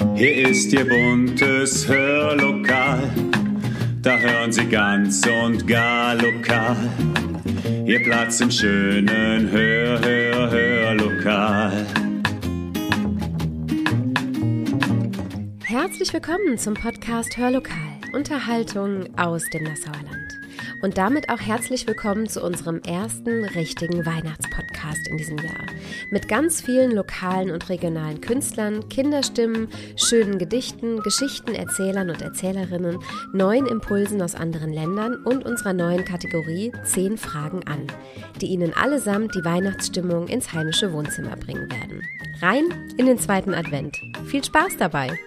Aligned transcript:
Hier 0.00 0.48
ist 0.48 0.72
Ihr 0.72 0.88
buntes 0.88 1.86
Hörlokal, 1.86 3.02
da 4.00 4.16
hören 4.16 4.50
Sie 4.50 4.64
ganz 4.64 5.26
und 5.26 5.66
gar 5.66 6.14
lokal. 6.14 6.76
Ihr 7.84 8.02
Platz 8.02 8.40
im 8.40 8.50
schönen 8.50 9.50
Hör, 9.50 10.00
Hör, 10.00 10.50
Hörlokal. 10.50 11.86
Herzlich 15.64 16.12
willkommen 16.14 16.56
zum 16.56 16.72
Podcast 16.72 17.36
Hörlokal, 17.36 17.76
Unterhaltung 18.14 19.06
aus 19.18 19.44
dem 19.52 19.64
Nassauer 19.64 19.92
Land. 19.92 20.40
Und 20.82 20.96
damit 20.96 21.28
auch 21.28 21.40
herzlich 21.40 21.86
willkommen 21.86 22.26
zu 22.26 22.42
unserem 22.42 22.80
ersten 22.80 23.44
richtigen 23.44 24.06
Weihnachtspodcast 24.06 24.69
in 25.08 25.16
diesem 25.16 25.38
Jahr. 25.38 25.66
Mit 26.10 26.28
ganz 26.28 26.60
vielen 26.60 26.92
lokalen 26.92 27.50
und 27.50 27.68
regionalen 27.68 28.20
Künstlern, 28.20 28.88
Kinderstimmen, 28.88 29.68
schönen 29.96 30.38
Gedichten, 30.38 31.00
Geschichten, 31.00 31.54
Erzählern 31.54 32.10
und 32.10 32.22
Erzählerinnen, 32.22 32.98
neuen 33.32 33.66
Impulsen 33.66 34.22
aus 34.22 34.34
anderen 34.34 34.72
Ländern 34.72 35.16
und 35.24 35.44
unserer 35.44 35.72
neuen 35.72 36.04
Kategorie 36.04 36.72
10 36.84 37.16
Fragen 37.16 37.62
an, 37.66 37.86
die 38.40 38.46
Ihnen 38.46 38.74
allesamt 38.74 39.34
die 39.34 39.44
Weihnachtsstimmung 39.44 40.28
ins 40.28 40.52
heimische 40.52 40.92
Wohnzimmer 40.92 41.36
bringen 41.36 41.70
werden. 41.70 42.02
Rein 42.40 42.64
in 42.96 43.06
den 43.06 43.18
zweiten 43.18 43.54
Advent. 43.54 44.00
Viel 44.26 44.44
Spaß 44.44 44.76
dabei! 44.78 45.18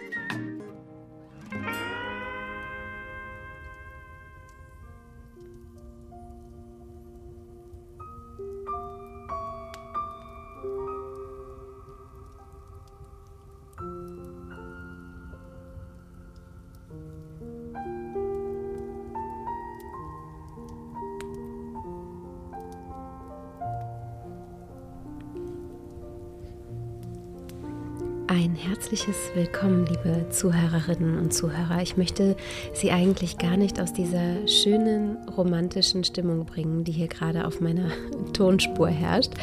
Ein 28.35 28.55
herzliches 28.55 29.29
Willkommen, 29.35 29.85
liebe 29.85 30.27
Zuhörerinnen 30.31 31.19
und 31.19 31.35
Zuhörer. 31.35 31.83
Ich 31.83 31.97
möchte 31.97 32.35
Sie 32.73 32.89
eigentlich 32.89 33.37
gar 33.37 33.57
nicht 33.57 33.79
aus 33.79 33.93
dieser 33.93 34.47
schönen 34.47 35.17
romantischen 35.37 36.03
Stimmung 36.03 36.43
bringen, 36.47 36.83
die 36.83 36.93
hier 36.93 37.07
gerade 37.07 37.45
auf 37.45 37.61
meiner 37.61 37.91
Tonspur 38.33 38.87
herrscht. 38.87 39.33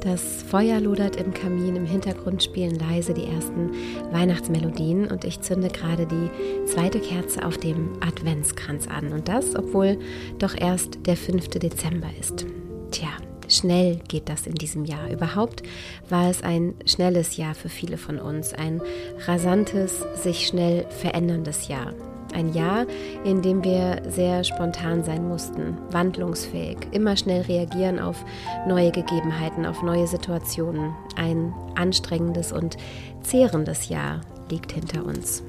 Das 0.00 0.42
Feuer 0.44 0.80
lodert 0.80 1.16
im 1.16 1.34
Kamin, 1.34 1.76
im 1.76 1.84
Hintergrund 1.84 2.42
spielen 2.42 2.78
leise 2.78 3.12
die 3.12 3.26
ersten 3.26 3.72
Weihnachtsmelodien 4.12 5.08
und 5.08 5.26
ich 5.26 5.42
zünde 5.42 5.68
gerade 5.68 6.06
die 6.06 6.64
zweite 6.64 7.00
Kerze 7.00 7.44
auf 7.44 7.58
dem 7.58 8.00
Adventskranz 8.00 8.88
an. 8.88 9.12
Und 9.12 9.28
das, 9.28 9.56
obwohl 9.56 9.98
doch 10.38 10.58
erst 10.58 11.06
der 11.06 11.18
5. 11.18 11.48
Dezember 11.48 12.08
ist. 12.18 12.46
Tja, 12.92 13.10
schnell 13.48 14.00
geht 14.08 14.28
das 14.28 14.46
in 14.46 14.54
diesem 14.54 14.84
Jahr. 14.84 15.10
Überhaupt 15.10 15.62
war 16.08 16.30
es 16.30 16.42
ein 16.42 16.74
schnelles 16.86 17.36
Jahr 17.36 17.54
für 17.54 17.68
viele 17.68 17.98
von 17.98 18.18
uns, 18.18 18.54
ein 18.54 18.80
rasantes, 19.26 20.04
sich 20.14 20.46
schnell 20.46 20.86
veränderndes 20.90 21.68
Jahr. 21.68 21.92
Ein 22.34 22.52
Jahr, 22.52 22.86
in 23.24 23.40
dem 23.40 23.64
wir 23.64 24.02
sehr 24.08 24.44
spontan 24.44 25.02
sein 25.02 25.26
mussten, 25.26 25.78
wandlungsfähig, 25.90 26.76
immer 26.92 27.16
schnell 27.16 27.42
reagieren 27.42 27.98
auf 27.98 28.22
neue 28.66 28.92
Gegebenheiten, 28.92 29.64
auf 29.64 29.82
neue 29.82 30.06
Situationen. 30.06 30.94
Ein 31.16 31.54
anstrengendes 31.74 32.52
und 32.52 32.76
zehrendes 33.22 33.88
Jahr 33.88 34.20
liegt 34.50 34.72
hinter 34.72 35.06
uns. 35.06 35.42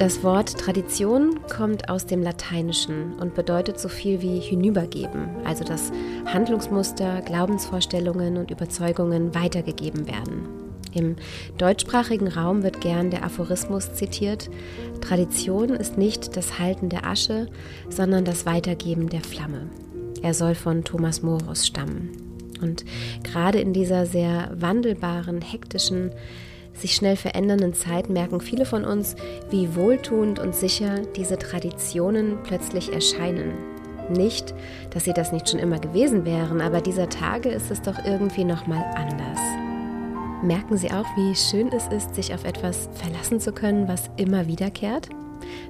Das 0.00 0.22
Wort 0.22 0.58
Tradition 0.58 1.40
kommt 1.54 1.90
aus 1.90 2.06
dem 2.06 2.22
Lateinischen 2.22 3.12
und 3.20 3.34
bedeutet 3.34 3.78
so 3.78 3.90
viel 3.90 4.22
wie 4.22 4.38
hinübergeben, 4.38 5.28
also 5.44 5.62
dass 5.62 5.92
Handlungsmuster, 6.24 7.20
Glaubensvorstellungen 7.20 8.38
und 8.38 8.50
Überzeugungen 8.50 9.34
weitergegeben 9.34 10.08
werden. 10.08 10.48
Im 10.94 11.16
deutschsprachigen 11.58 12.28
Raum 12.28 12.62
wird 12.62 12.80
gern 12.80 13.10
der 13.10 13.24
Aphorismus 13.24 13.92
zitiert, 13.92 14.48
Tradition 15.02 15.68
ist 15.68 15.98
nicht 15.98 16.34
das 16.34 16.58
Halten 16.58 16.88
der 16.88 17.04
Asche, 17.04 17.48
sondern 17.90 18.24
das 18.24 18.46
Weitergeben 18.46 19.10
der 19.10 19.20
Flamme. 19.20 19.68
Er 20.22 20.32
soll 20.32 20.54
von 20.54 20.82
Thomas 20.82 21.20
Morus 21.20 21.66
stammen. 21.66 22.08
Und 22.62 22.86
gerade 23.22 23.60
in 23.60 23.74
dieser 23.74 24.06
sehr 24.06 24.50
wandelbaren, 24.54 25.42
hektischen, 25.42 26.12
sich 26.80 26.94
schnell 26.94 27.16
verändernden 27.16 27.74
Zeit 27.74 28.08
merken 28.08 28.40
viele 28.40 28.64
von 28.64 28.84
uns, 28.84 29.16
wie 29.50 29.74
wohltuend 29.74 30.38
und 30.38 30.54
sicher 30.54 31.00
diese 31.16 31.38
Traditionen 31.38 32.38
plötzlich 32.44 32.92
erscheinen. 32.92 33.52
Nicht, 34.08 34.54
dass 34.90 35.04
sie 35.04 35.12
das 35.12 35.32
nicht 35.32 35.48
schon 35.48 35.60
immer 35.60 35.78
gewesen 35.78 36.24
wären, 36.24 36.60
aber 36.60 36.80
dieser 36.80 37.08
Tage 37.08 37.50
ist 37.50 37.70
es 37.70 37.80
doch 37.82 38.04
irgendwie 38.04 38.44
nochmal 38.44 38.84
anders. 38.96 39.38
Merken 40.42 40.78
Sie 40.78 40.90
auch, 40.90 41.04
wie 41.16 41.34
schön 41.34 41.68
es 41.68 41.86
ist, 41.88 42.14
sich 42.14 42.32
auf 42.32 42.44
etwas 42.44 42.88
verlassen 42.94 43.40
zu 43.40 43.52
können, 43.52 43.86
was 43.86 44.10
immer 44.16 44.46
wiederkehrt? 44.46 45.10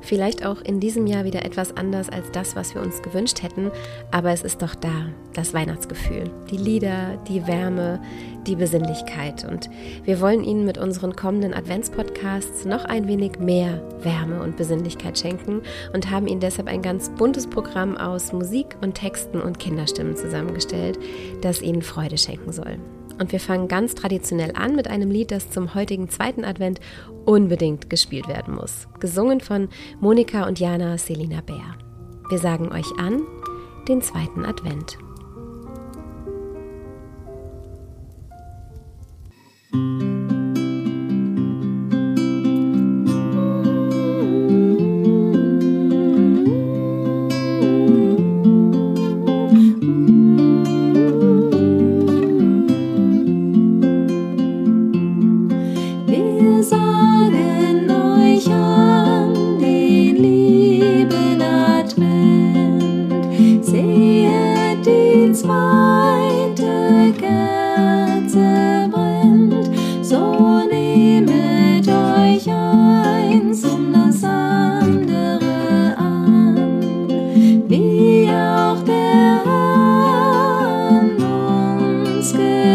Vielleicht 0.00 0.44
auch 0.44 0.60
in 0.60 0.80
diesem 0.80 1.06
Jahr 1.06 1.24
wieder 1.24 1.44
etwas 1.44 1.76
anders 1.76 2.08
als 2.08 2.30
das, 2.32 2.56
was 2.56 2.74
wir 2.74 2.82
uns 2.82 3.02
gewünscht 3.02 3.42
hätten, 3.42 3.70
aber 4.10 4.30
es 4.30 4.42
ist 4.42 4.62
doch 4.62 4.74
da, 4.74 5.06
das 5.34 5.54
Weihnachtsgefühl, 5.54 6.30
die 6.50 6.56
Lieder, 6.56 7.18
die 7.28 7.46
Wärme, 7.46 8.00
die 8.46 8.56
Besinnlichkeit. 8.56 9.44
Und 9.44 9.70
wir 10.04 10.20
wollen 10.20 10.44
Ihnen 10.44 10.64
mit 10.64 10.78
unseren 10.78 11.14
kommenden 11.16 11.54
Adventspodcasts 11.54 12.64
noch 12.64 12.84
ein 12.84 13.06
wenig 13.08 13.38
mehr 13.38 13.82
Wärme 14.02 14.42
und 14.42 14.56
Besinnlichkeit 14.56 15.18
schenken 15.18 15.62
und 15.92 16.10
haben 16.10 16.26
Ihnen 16.26 16.40
deshalb 16.40 16.68
ein 16.68 16.82
ganz 16.82 17.10
buntes 17.10 17.46
Programm 17.46 17.96
aus 17.96 18.32
Musik 18.32 18.76
und 18.80 18.94
Texten 18.94 19.40
und 19.40 19.58
Kinderstimmen 19.58 20.16
zusammengestellt, 20.16 20.98
das 21.42 21.62
Ihnen 21.62 21.82
Freude 21.82 22.18
schenken 22.18 22.52
soll. 22.52 22.78
Und 23.20 23.32
wir 23.32 23.38
fangen 23.38 23.68
ganz 23.68 23.94
traditionell 23.94 24.52
an 24.56 24.74
mit 24.74 24.88
einem 24.88 25.10
Lied, 25.10 25.30
das 25.30 25.50
zum 25.50 25.74
heutigen 25.74 26.08
zweiten 26.08 26.42
Advent 26.42 26.80
unbedingt 27.26 27.90
gespielt 27.90 28.26
werden 28.28 28.54
muss. 28.54 28.88
Gesungen 28.98 29.40
von 29.40 29.68
Monika 30.00 30.48
und 30.48 30.58
Jana 30.58 30.96
Selina 30.96 31.42
Bär. 31.42 31.76
Wir 32.30 32.38
sagen 32.38 32.72
euch 32.72 32.90
an 32.98 33.22
den 33.88 34.00
zweiten 34.00 34.46
Advent. 34.46 34.96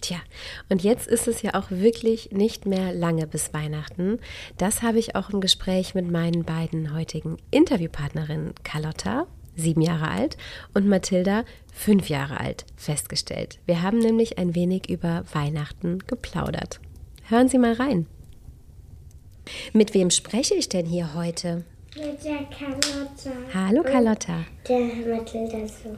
Tja, 0.00 0.18
und 0.70 0.82
jetzt 0.82 1.06
ist 1.06 1.28
es 1.28 1.42
ja 1.42 1.54
auch 1.54 1.70
wirklich 1.70 2.30
nicht 2.32 2.64
mehr 2.64 2.92
lange 2.94 3.26
bis 3.26 3.52
Weihnachten. 3.52 4.18
Das 4.56 4.82
habe 4.82 4.98
ich 4.98 5.14
auch 5.14 5.30
im 5.30 5.40
Gespräch 5.40 5.94
mit 5.94 6.10
meinen 6.10 6.44
beiden 6.44 6.94
heutigen 6.94 7.36
Interviewpartnerinnen 7.50 8.54
Carlotta, 8.62 9.26
sieben 9.56 9.82
Jahre 9.82 10.08
alt, 10.08 10.38
und 10.72 10.88
Mathilda, 10.88 11.44
fünf 11.72 12.08
Jahre 12.08 12.40
alt, 12.40 12.64
festgestellt. 12.76 13.58
Wir 13.66 13.82
haben 13.82 13.98
nämlich 13.98 14.38
ein 14.38 14.54
wenig 14.54 14.88
über 14.88 15.24
Weihnachten 15.32 15.98
geplaudert. 16.06 16.80
Hören 17.28 17.48
Sie 17.48 17.58
mal 17.58 17.74
rein. 17.74 18.06
Mit 19.72 19.92
wem 19.92 20.10
spreche 20.10 20.54
ich 20.54 20.68
denn 20.68 20.86
hier 20.86 21.14
heute? 21.14 21.64
Mit 21.96 22.24
der 22.24 22.44
Carlotta. 22.56 23.32
Hallo 23.52 23.82
Carlotta. 23.82 24.44
Der 24.68 24.80
Mathilda 24.80 25.66
so 25.66 25.96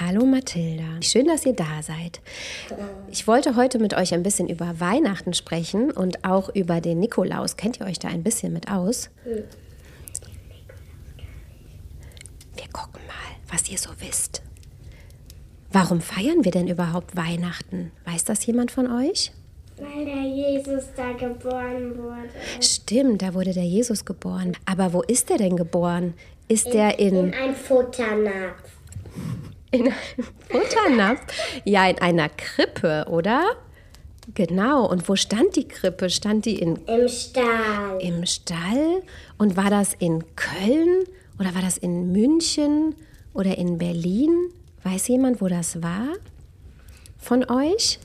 Hallo 0.00 0.24
Mathilda. 0.24 1.02
Schön, 1.02 1.26
dass 1.26 1.46
ihr 1.46 1.54
da 1.54 1.82
seid. 1.82 2.20
Ich 3.10 3.26
wollte 3.26 3.56
heute 3.56 3.78
mit 3.78 3.94
euch 3.94 4.14
ein 4.14 4.22
bisschen 4.22 4.48
über 4.48 4.80
Weihnachten 4.80 5.34
sprechen 5.34 5.90
und 5.90 6.24
auch 6.24 6.48
über 6.54 6.80
den 6.80 7.00
Nikolaus. 7.00 7.56
Kennt 7.56 7.80
ihr 7.80 7.86
euch 7.86 7.98
da 7.98 8.08
ein 8.08 8.22
bisschen 8.22 8.52
mit 8.52 8.70
aus? 8.70 9.10
Wir 9.24 9.44
gucken 12.72 13.00
mal, 13.06 13.52
was 13.52 13.70
ihr 13.70 13.78
so 13.78 13.90
wisst. 13.98 14.42
Warum 15.70 16.00
feiern 16.00 16.44
wir 16.44 16.52
denn 16.52 16.66
überhaupt 16.66 17.16
Weihnachten? 17.16 17.92
Weiß 18.04 18.24
das 18.24 18.44
jemand 18.46 18.70
von 18.70 18.90
euch? 18.90 19.32
Weil 19.76 20.04
der 20.04 20.22
Jesus 20.22 20.84
da 20.96 21.12
geboren 21.12 21.96
wurde. 21.96 22.30
Stimmt, 22.60 23.22
da 23.22 23.34
wurde 23.34 23.52
der 23.52 23.64
Jesus 23.64 24.04
geboren. 24.04 24.56
Aber 24.64 24.92
wo 24.92 25.02
ist 25.02 25.30
er 25.30 25.38
denn 25.38 25.56
geboren? 25.56 26.14
Ist 26.48 26.72
der 26.72 26.98
in, 26.98 27.14
In 27.14 27.34
ein 27.34 27.54
Futternapf. 27.54 28.62
in 29.70 29.82
einem 29.82 29.94
Futternapf? 30.48 31.20
Ja, 31.64 31.88
in 31.88 31.98
einer 31.98 32.28
Krippe, 32.30 33.06
oder? 33.10 33.42
Genau. 34.34 34.86
Und 34.88 35.08
wo 35.08 35.16
stand 35.16 35.56
die 35.56 35.68
Krippe? 35.68 36.10
Stand 36.10 36.44
die 36.46 36.58
in, 36.58 36.76
Im 36.86 37.08
Stall. 37.08 37.98
im 38.00 38.26
Stall? 38.26 39.02
Und 39.38 39.56
war 39.56 39.70
das 39.70 39.94
in 39.98 40.24
Köln? 40.36 41.04
Oder 41.38 41.54
war 41.54 41.62
das 41.62 41.76
in 41.78 42.12
München? 42.12 42.94
Oder 43.34 43.56
in 43.58 43.78
Berlin? 43.78 44.50
Weiß 44.84 45.08
jemand, 45.08 45.40
wo 45.40 45.48
das 45.48 45.82
war? 45.82 46.08
Von 47.18 47.48
euch? 47.50 47.98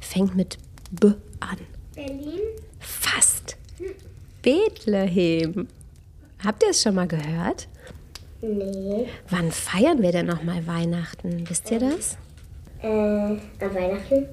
Fängt 0.00 0.34
mit 0.34 0.58
B 0.90 1.08
an. 1.40 1.58
Berlin? 1.94 2.40
Fast. 2.80 3.56
Bethlehem. 4.42 5.68
Habt 6.44 6.62
ihr 6.62 6.70
es 6.70 6.82
schon 6.82 6.94
mal 6.94 7.06
gehört? 7.06 7.68
Nee. 8.40 9.06
Wann 9.30 9.52
feiern 9.52 10.02
wir 10.02 10.10
denn 10.10 10.26
nochmal 10.26 10.66
Weihnachten? 10.66 11.48
Wisst 11.48 11.70
ihr 11.70 11.78
das? 11.78 12.18
Äh, 12.82 12.88
am 12.88 13.40
Weihnachten? 13.60 14.26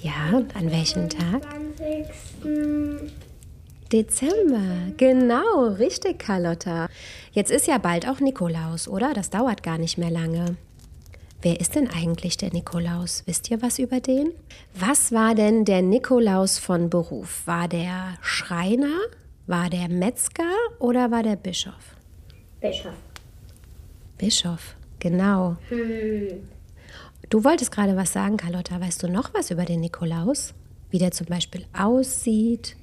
Ja, 0.00 0.36
und 0.36 0.56
an 0.56 0.70
welchem 0.70 1.08
Tag? 1.10 1.42
20. 1.76 3.12
Dezember. 3.92 4.92
Genau, 4.96 5.66
richtig, 5.78 6.18
Carlotta. 6.18 6.88
Jetzt 7.32 7.50
ist 7.50 7.66
ja 7.66 7.76
bald 7.76 8.08
auch 8.08 8.20
Nikolaus, 8.20 8.88
oder? 8.88 9.12
Das 9.12 9.28
dauert 9.28 9.62
gar 9.62 9.76
nicht 9.76 9.98
mehr 9.98 10.10
lange. 10.10 10.56
Wer 11.42 11.60
ist 11.60 11.74
denn 11.74 11.90
eigentlich 11.90 12.38
der 12.38 12.52
Nikolaus? 12.52 13.24
Wisst 13.26 13.50
ihr 13.50 13.60
was 13.60 13.78
über 13.78 14.00
den? 14.00 14.32
Was 14.74 15.12
war 15.12 15.34
denn 15.34 15.66
der 15.66 15.82
Nikolaus 15.82 16.58
von 16.58 16.88
Beruf? 16.88 17.42
War 17.46 17.68
der 17.68 18.14
Schreiner? 18.22 18.96
War 19.46 19.68
der 19.70 19.88
Metzger 19.88 20.44
oder 20.78 21.10
war 21.10 21.22
der 21.22 21.36
Bischof? 21.36 21.96
Bischof. 22.60 22.94
Bischof, 24.18 24.76
genau. 24.98 25.56
Hm. 25.68 26.48
Du 27.28 27.42
wolltest 27.44 27.72
gerade 27.72 27.96
was 27.96 28.12
sagen, 28.12 28.36
Carlotta. 28.36 28.80
Weißt 28.80 29.02
du 29.02 29.08
noch 29.08 29.32
was 29.34 29.50
über 29.50 29.64
den 29.64 29.80
Nikolaus? 29.80 30.54
Wie 30.90 30.98
der 30.98 31.10
zum 31.10 31.26
Beispiel 31.26 31.64
aussieht? 31.76 32.76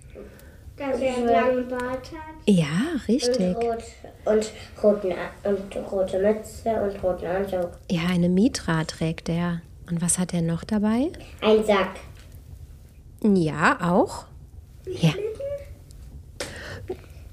Dass 0.76 1.00
er 1.00 1.16
einen 1.16 1.26
langen 1.28 1.68
Bart 1.70 2.12
hat. 2.12 2.36
Ja, 2.46 2.66
Und, 2.94 3.08
richtig. 3.08 3.56
rot, 3.58 3.84
und, 4.26 4.52
roten, 4.82 5.12
A- 5.12 5.50
und 5.50 5.92
rote 5.92 6.20
Mütze 6.20 6.72
und 6.82 7.04
roten 7.04 7.26
Anzug. 7.28 7.72
Ja, 7.92 8.08
eine 8.10 8.30
Mitra 8.30 8.84
trägt 8.86 9.30
er. 9.30 9.62
Und 9.90 10.02
was 10.02 10.18
hat 10.18 10.34
er 10.34 10.42
noch 10.42 10.64
dabei? 10.64 11.10
Ein 11.42 11.64
Sack. 11.66 12.00
Ja, 13.24 13.78
auch. 13.82 14.26
Ja. 14.88 15.12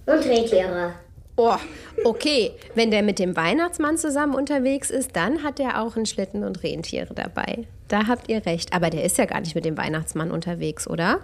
Und 0.06 0.24
Rentiere. 0.24 0.94
Oh, 1.36 1.56
okay. 2.04 2.52
Wenn 2.74 2.90
der 2.90 3.02
mit 3.02 3.18
dem 3.18 3.36
Weihnachtsmann 3.36 3.98
zusammen 3.98 4.34
unterwegs 4.34 4.90
ist, 4.90 5.14
dann 5.14 5.42
hat 5.42 5.60
er 5.60 5.82
auch 5.82 5.96
einen 5.96 6.06
Schlitten 6.06 6.44
und 6.44 6.62
Rentiere 6.62 7.12
dabei. 7.12 7.66
Da 7.88 8.06
habt 8.06 8.30
ihr 8.30 8.46
recht. 8.46 8.72
Aber 8.72 8.88
der 8.88 9.04
ist 9.04 9.18
ja 9.18 9.26
gar 9.26 9.40
nicht 9.40 9.54
mit 9.54 9.66
dem 9.66 9.76
Weihnachtsmann 9.76 10.30
unterwegs, 10.30 10.88
oder? 10.88 11.20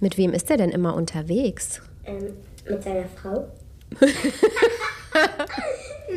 Mit 0.00 0.16
wem 0.16 0.32
ist 0.32 0.50
er 0.50 0.56
denn 0.56 0.70
immer 0.70 0.94
unterwegs? 0.94 1.82
Ähm, 2.04 2.34
mit 2.68 2.82
seiner 2.82 3.04
Frau? 3.04 3.48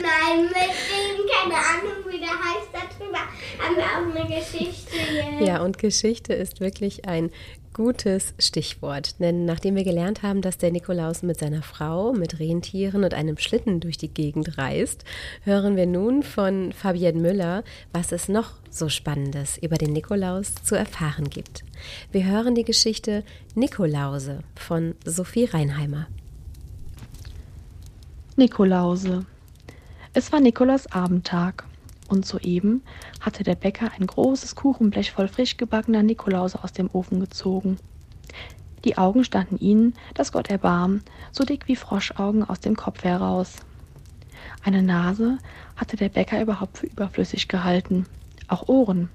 Nein, 0.02 0.46
mit 0.46 0.56
dem, 0.56 1.26
keine 1.28 1.56
Ahnung, 1.56 2.04
wie 2.10 2.20
der 2.20 2.30
heißt 2.30 2.70
darüber. 2.74 3.20
Haben 3.60 3.76
wir 3.76 3.84
auch 3.84 4.24
eine 4.24 4.36
Geschichte 4.36 4.98
hier. 4.98 5.46
Ja, 5.48 5.62
und 5.64 5.78
Geschichte 5.78 6.34
ist 6.34 6.60
wirklich 6.60 7.08
ein 7.08 7.32
gutes 7.76 8.34
Stichwort. 8.40 9.20
Denn 9.20 9.46
nachdem 9.46 9.76
wir 9.76 9.84
gelernt 9.84 10.24
haben, 10.24 10.42
dass 10.42 10.58
der 10.58 10.72
Nikolaus 10.72 11.24
mit 11.24 11.38
seiner 11.38 11.62
Frau, 11.62 12.14
mit 12.14 12.40
Rentieren 12.40 13.04
und 13.04 13.14
einem 13.14 13.38
Schlitten 13.38 13.82
durch 13.82 13.98
die 13.98 14.08
Gegend 14.08 14.58
reist, 14.58 15.04
hören 15.44 15.76
wir 15.76 15.86
nun 15.86 16.24
von 16.24 16.72
Fabienne 16.72 17.20
Müller, 17.20 17.64
was 17.92 18.14
es 18.14 18.30
noch 18.30 18.54
so 18.70 18.88
Spannendes 18.88 19.58
über 19.58 19.78
den 19.78 19.92
Nikolaus 19.92 20.56
zu 20.64 20.76
erfahren 20.76 21.30
gibt. 21.30 21.66
Wir 22.12 22.26
hören 22.26 22.56
die 22.56 22.64
Geschichte 22.64 23.24
Nikolause 23.56 24.40
von 24.56 24.96
Sophie 25.04 25.46
Reinheimer. 25.46 26.08
Nikolause. 28.38 29.26
Es 30.18 30.32
war 30.32 30.40
Nikolaus 30.40 30.88
Abendtag 30.88 31.66
und 32.08 32.26
soeben 32.26 32.84
hatte 33.20 33.44
der 33.44 33.56
Bäcker 33.56 33.92
ein 34.00 34.08
großes 34.08 34.56
Kuchenblech 34.56 35.12
voll 35.12 35.28
frisch 35.28 35.58
gebackener 35.58 36.04
Nikolause 36.04 36.64
aus 36.64 36.72
dem 36.72 36.90
Ofen 36.94 37.20
gezogen. 37.20 37.76
Die 38.86 38.98
Augen 38.98 39.26
standen 39.26 39.58
ihnen, 39.58 39.94
dass 40.14 40.32
Gott 40.32 40.50
erbarm, 40.50 41.02
so 41.34 41.44
dick 41.44 41.68
wie 41.68 41.76
Froschaugen 41.76 42.46
aus 42.46 42.62
dem 42.62 42.78
Kopf 42.78 43.04
heraus. 43.04 43.58
Eine 44.64 44.84
Nase 44.84 45.38
hatte 45.76 45.98
der 45.98 46.08
Bäcker 46.08 46.42
überhaupt 46.42 46.78
für 46.78 46.86
überflüssig 46.86 47.50
gehalten, 47.50 48.06
auch 48.48 48.70
Ohren. 48.70 49.10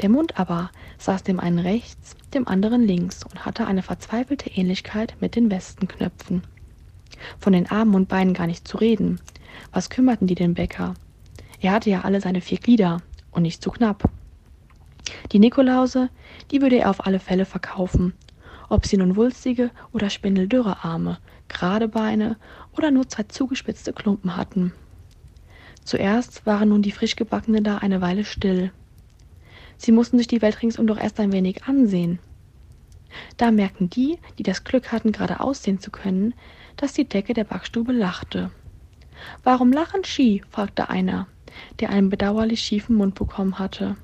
Der 0.00 0.08
Mund 0.08 0.40
aber 0.40 0.70
saß 0.96 1.22
dem 1.22 1.38
einen 1.38 1.58
rechts, 1.58 2.16
dem 2.32 2.48
anderen 2.48 2.82
links 2.82 3.24
und 3.24 3.44
hatte 3.44 3.66
eine 3.66 3.82
verzweifelte 3.82 4.48
Ähnlichkeit 4.48 5.16
mit 5.20 5.36
den 5.36 5.50
Westenknöpfen. 5.50 6.44
Von 7.38 7.52
den 7.52 7.70
Armen 7.70 7.94
und 7.94 8.08
Beinen 8.08 8.32
gar 8.32 8.46
nicht 8.46 8.66
zu 8.66 8.78
reden. 8.78 9.20
Was 9.72 9.90
kümmerten 9.90 10.26
die 10.26 10.34
den 10.34 10.54
Bäcker? 10.54 10.94
Er 11.60 11.72
hatte 11.72 11.90
ja 11.90 12.00
alle 12.02 12.20
seine 12.20 12.40
vier 12.40 12.58
Glieder 12.58 13.02
und 13.30 13.42
nicht 13.42 13.62
zu 13.62 13.70
knapp. 13.70 14.10
Die 15.32 15.38
Nikolause, 15.38 16.10
die 16.50 16.60
würde 16.60 16.76
er 16.76 16.90
auf 16.90 17.06
alle 17.06 17.20
Fälle 17.20 17.44
verkaufen, 17.44 18.14
ob 18.68 18.86
sie 18.86 18.96
nun 18.96 19.16
wulstige 19.16 19.70
oder 19.92 20.10
spindeldürre 20.10 20.84
Arme, 20.84 21.18
gerade 21.48 21.88
Beine 21.88 22.36
oder 22.76 22.90
nur 22.90 23.08
zwei 23.08 23.24
zugespitzte 23.24 23.92
Klumpen 23.92 24.36
hatten. 24.36 24.72
Zuerst 25.84 26.46
waren 26.46 26.70
nun 26.70 26.82
die 26.82 26.92
frischgebackenen 26.92 27.64
da 27.64 27.78
eine 27.78 28.00
Weile 28.00 28.24
still. 28.24 28.72
Sie 29.76 29.92
mussten 29.92 30.18
sich 30.18 30.26
die 30.26 30.42
Welt 30.42 30.62
ringsum 30.62 30.86
doch 30.86 30.98
erst 30.98 31.18
ein 31.20 31.32
wenig 31.32 31.64
ansehen. 31.64 32.18
Da 33.36 33.50
merkten 33.50 33.90
die, 33.90 34.18
die 34.38 34.42
das 34.42 34.64
Glück 34.64 34.92
hatten, 34.92 35.12
gerade 35.12 35.40
aussehen 35.40 35.80
zu 35.80 35.90
können, 35.90 36.34
dass 36.76 36.92
die 36.92 37.08
Decke 37.08 37.34
der 37.34 37.44
Backstube 37.44 37.92
lachte. 37.92 38.50
Warum 39.42 39.72
lachen 39.72 40.04
Ski? 40.04 40.42
fragte 40.50 40.88
einer, 40.88 41.26
der 41.80 41.90
einen 41.90 42.10
bedauerlich 42.10 42.60
schiefen 42.60 42.96
Mund 42.96 43.14
bekommen 43.14 43.58
hatte. 43.58 43.96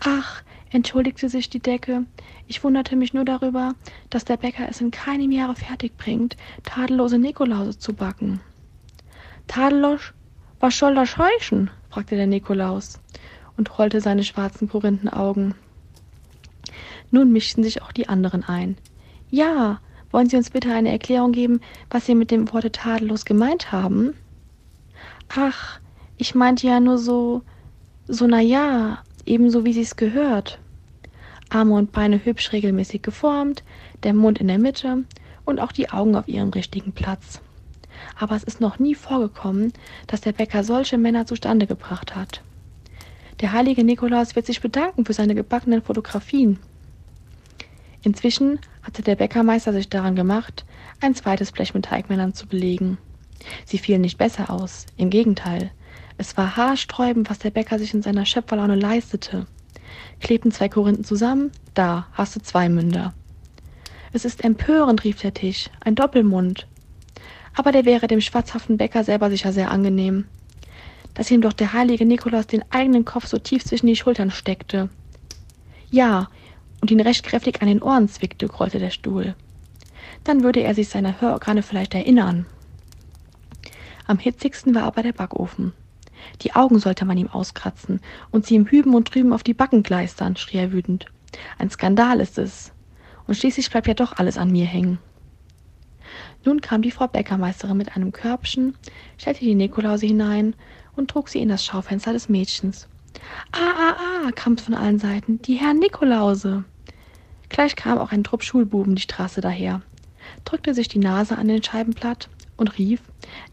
Ach, 0.00 0.42
entschuldigte 0.70 1.28
sich 1.28 1.50
die 1.50 1.60
Decke, 1.60 2.04
ich 2.46 2.62
wunderte 2.62 2.96
mich 2.96 3.14
nur 3.14 3.24
darüber, 3.24 3.74
dass 4.10 4.24
der 4.24 4.36
Bäcker 4.36 4.68
es 4.68 4.80
in 4.80 4.90
keinem 4.90 5.32
Jahre 5.32 5.54
fertig 5.54 5.96
bringt, 5.96 6.36
tadellose 6.64 7.18
Nikolause 7.18 7.78
zu 7.78 7.92
backen. 7.92 8.40
Tadellos, 9.46 10.12
was 10.60 10.78
soll 10.78 10.94
das 10.94 11.16
heißen? 11.16 11.70
fragte 11.90 12.16
der 12.16 12.26
Nikolaus 12.26 13.00
und 13.56 13.78
rollte 13.78 14.00
seine 14.00 14.24
schwarzen 14.24 14.68
Korinthenaugen. 14.68 15.54
Nun 17.10 17.32
mischten 17.32 17.62
sich 17.62 17.82
auch 17.82 17.92
die 17.92 18.08
anderen 18.08 18.44
ein. 18.44 18.76
Ja, 19.30 19.80
wollen 20.10 20.28
Sie 20.28 20.36
uns 20.36 20.50
bitte 20.50 20.72
eine 20.72 20.90
Erklärung 20.90 21.32
geben, 21.32 21.60
was 21.90 22.06
Sie 22.06 22.14
mit 22.14 22.30
dem 22.30 22.52
Worte 22.52 22.72
tadellos 22.72 23.24
gemeint 23.24 23.72
haben? 23.72 24.14
Ach, 25.28 25.80
ich 26.16 26.34
meinte 26.34 26.66
ja 26.66 26.80
nur 26.80 26.98
so, 26.98 27.42
so 28.08 28.26
na 28.26 28.40
ja, 28.40 28.98
ebenso 29.24 29.64
wie 29.64 29.72
sich's 29.72 29.96
gehört. 29.96 30.58
Arme 31.48 31.74
und 31.74 31.92
Beine 31.92 32.24
hübsch 32.24 32.52
regelmäßig 32.52 33.02
geformt, 33.02 33.62
der 34.02 34.14
Mund 34.14 34.38
in 34.38 34.48
der 34.48 34.58
Mitte 34.58 35.04
und 35.44 35.60
auch 35.60 35.72
die 35.72 35.90
Augen 35.90 36.16
auf 36.16 36.28
ihrem 36.28 36.50
richtigen 36.50 36.92
Platz. 36.92 37.40
Aber 38.18 38.36
es 38.36 38.44
ist 38.44 38.60
noch 38.60 38.78
nie 38.78 38.94
vorgekommen, 38.94 39.72
dass 40.06 40.20
der 40.20 40.32
Bäcker 40.32 40.64
solche 40.64 40.98
Männer 40.98 41.26
zustande 41.26 41.66
gebracht 41.66 42.14
hat. 42.14 42.42
Der 43.40 43.52
heilige 43.52 43.84
Nikolaus 43.84 44.34
wird 44.34 44.46
sich 44.46 44.60
bedanken 44.60 45.04
für 45.04 45.12
seine 45.12 45.34
gebackenen 45.34 45.82
Fotografien. 45.82 46.58
Inzwischen 48.06 48.60
hatte 48.84 49.02
der 49.02 49.16
Bäckermeister 49.16 49.72
sich 49.72 49.88
daran 49.88 50.14
gemacht, 50.14 50.64
ein 51.00 51.16
zweites 51.16 51.50
Blech 51.50 51.74
mit 51.74 51.86
Teigmännern 51.86 52.34
zu 52.34 52.46
belegen. 52.46 52.98
Sie 53.64 53.78
fielen 53.78 54.02
nicht 54.02 54.16
besser 54.16 54.48
aus, 54.48 54.86
im 54.96 55.10
Gegenteil. 55.10 55.72
Es 56.16 56.36
war 56.36 56.56
haarsträubend, 56.56 57.28
was 57.28 57.40
der 57.40 57.50
Bäcker 57.50 57.80
sich 57.80 57.94
in 57.94 58.02
seiner 58.02 58.24
Schöpferlaune 58.24 58.76
leistete. 58.76 59.48
Klebten 60.20 60.52
zwei 60.52 60.68
Korinthen 60.68 61.02
zusammen, 61.02 61.50
da 61.74 62.06
hast 62.12 62.36
du 62.36 62.40
zwei 62.40 62.68
Münder. 62.68 63.12
Es 64.12 64.24
ist 64.24 64.44
empörend, 64.44 65.02
rief 65.02 65.20
der 65.20 65.34
Tisch, 65.34 65.68
ein 65.80 65.96
Doppelmund. 65.96 66.68
Aber 67.54 67.72
der 67.72 67.86
wäre 67.86 68.06
dem 68.06 68.20
schwarzhaften 68.20 68.76
Bäcker 68.76 69.02
selber 69.02 69.30
sicher 69.30 69.52
sehr 69.52 69.72
angenehm. 69.72 70.26
Dass 71.14 71.32
ihm 71.32 71.40
doch 71.40 71.54
der 71.54 71.72
heilige 71.72 72.06
Nikolaus 72.06 72.46
den 72.46 72.62
eigenen 72.70 73.04
Kopf 73.04 73.26
so 73.26 73.38
tief 73.38 73.64
zwischen 73.64 73.88
die 73.88 73.96
Schultern 73.96 74.30
steckte. 74.30 74.90
Ja, 75.90 76.28
und 76.80 76.90
ihn 76.90 77.00
recht 77.00 77.24
kräftig 77.24 77.62
an 77.62 77.68
den 77.68 77.82
Ohren 77.82 78.08
zwickte, 78.08 78.46
grollte 78.48 78.78
der 78.78 78.90
Stuhl. 78.90 79.34
Dann 80.24 80.42
würde 80.42 80.60
er 80.60 80.74
sich 80.74 80.88
seiner 80.88 81.20
Hörorgane 81.20 81.62
vielleicht 81.62 81.94
erinnern. 81.94 82.46
Am 84.06 84.18
hitzigsten 84.18 84.74
war 84.74 84.84
aber 84.84 85.02
der 85.02 85.12
Backofen. 85.12 85.72
Die 86.42 86.54
Augen 86.54 86.78
sollte 86.78 87.04
man 87.04 87.18
ihm 87.18 87.28
auskratzen 87.28 88.00
und 88.30 88.46
sie 88.46 88.54
ihm 88.54 88.66
hüben 88.66 88.94
und 88.94 89.14
drüben 89.14 89.32
auf 89.32 89.42
die 89.42 89.54
Backen 89.54 89.82
gleistern, 89.82 90.36
schrie 90.36 90.58
er 90.58 90.72
wütend. 90.72 91.06
Ein 91.58 91.70
Skandal 91.70 92.20
ist 92.20 92.38
es. 92.38 92.72
Und 93.26 93.36
schließlich 93.36 93.70
bleibt 93.70 93.88
ja 93.88 93.94
doch 93.94 94.16
alles 94.16 94.38
an 94.38 94.50
mir 94.50 94.66
hängen. 94.66 94.98
Nun 96.44 96.60
kam 96.60 96.82
die 96.82 96.92
Frau 96.92 97.08
Bäckermeisterin 97.08 97.76
mit 97.76 97.96
einem 97.96 98.12
Körbchen, 98.12 98.76
stellte 99.18 99.40
die 99.40 99.56
Nikolause 99.56 100.06
hinein 100.06 100.54
und 100.94 101.10
trug 101.10 101.28
sie 101.28 101.40
in 101.40 101.48
das 101.48 101.64
Schaufenster 101.64 102.12
des 102.12 102.28
Mädchens. 102.28 102.88
Ah, 103.52 103.74
ah, 103.76 103.96
ah, 103.98 104.32
kam 104.32 104.54
es 104.54 104.62
von 104.62 104.74
allen 104.74 104.98
Seiten, 104.98 105.40
die 105.42 105.54
Herren 105.54 105.78
Nikolause. 105.78 106.64
Gleich 107.48 107.76
kam 107.76 107.98
auch 107.98 108.12
ein 108.12 108.24
Trupp 108.24 108.42
Schulbuben 108.42 108.96
die 108.96 109.02
Straße 109.02 109.40
daher, 109.40 109.82
drückte 110.44 110.74
sich 110.74 110.88
die 110.88 110.98
Nase 110.98 111.38
an 111.38 111.48
den 111.48 111.62
Scheibenblatt 111.62 112.28
und 112.56 112.78
rief 112.78 113.00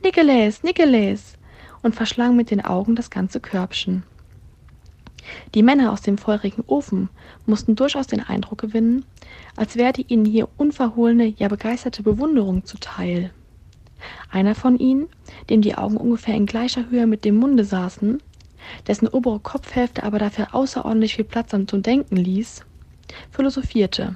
Nikoläs, 0.03 0.63
Nikoläs 0.63 1.33
und 1.81 1.95
verschlang 1.95 2.35
mit 2.35 2.51
den 2.51 2.63
Augen 2.63 2.95
das 2.95 3.09
ganze 3.09 3.39
Körbchen. 3.39 4.03
Die 5.53 5.63
Männer 5.63 5.91
aus 5.91 6.01
dem 6.01 6.17
feurigen 6.17 6.63
Ofen 6.67 7.09
mussten 7.45 7.75
durchaus 7.75 8.07
den 8.07 8.21
Eindruck 8.21 8.59
gewinnen, 8.59 9.05
als 9.55 9.75
werde 9.75 10.01
ihnen 10.01 10.25
hier 10.25 10.49
unverhohlene, 10.57 11.33
ja 11.37 11.47
begeisterte 11.47 12.03
Bewunderung 12.03 12.65
zuteil. 12.65 13.31
Einer 14.29 14.55
von 14.55 14.77
ihnen, 14.77 15.07
dem 15.49 15.61
die 15.61 15.75
Augen 15.75 15.97
ungefähr 15.97 16.35
in 16.35 16.45
gleicher 16.45 16.89
Höhe 16.89 17.07
mit 17.07 17.23
dem 17.23 17.37
Munde 17.37 17.63
saßen, 17.63 18.21
dessen 18.87 19.07
obere 19.07 19.39
Kopfhälfte 19.39 20.03
aber 20.03 20.19
dafür 20.19 20.53
außerordentlich 20.53 21.15
viel 21.15 21.25
Platz 21.25 21.51
zum 21.51 21.83
Denken 21.83 22.15
ließ, 22.15 22.65
philosophierte. 23.31 24.15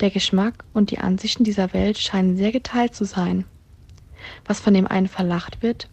Der 0.00 0.10
Geschmack 0.10 0.64
und 0.72 0.90
die 0.90 0.98
Ansichten 0.98 1.44
dieser 1.44 1.72
Welt 1.72 1.98
scheinen 1.98 2.36
sehr 2.36 2.52
geteilt 2.52 2.94
zu 2.94 3.04
sein. 3.04 3.44
Was 4.46 4.60
von 4.60 4.74
dem 4.74 4.86
einen 4.86 5.08
verlacht 5.08 5.62
wird, 5.62 5.88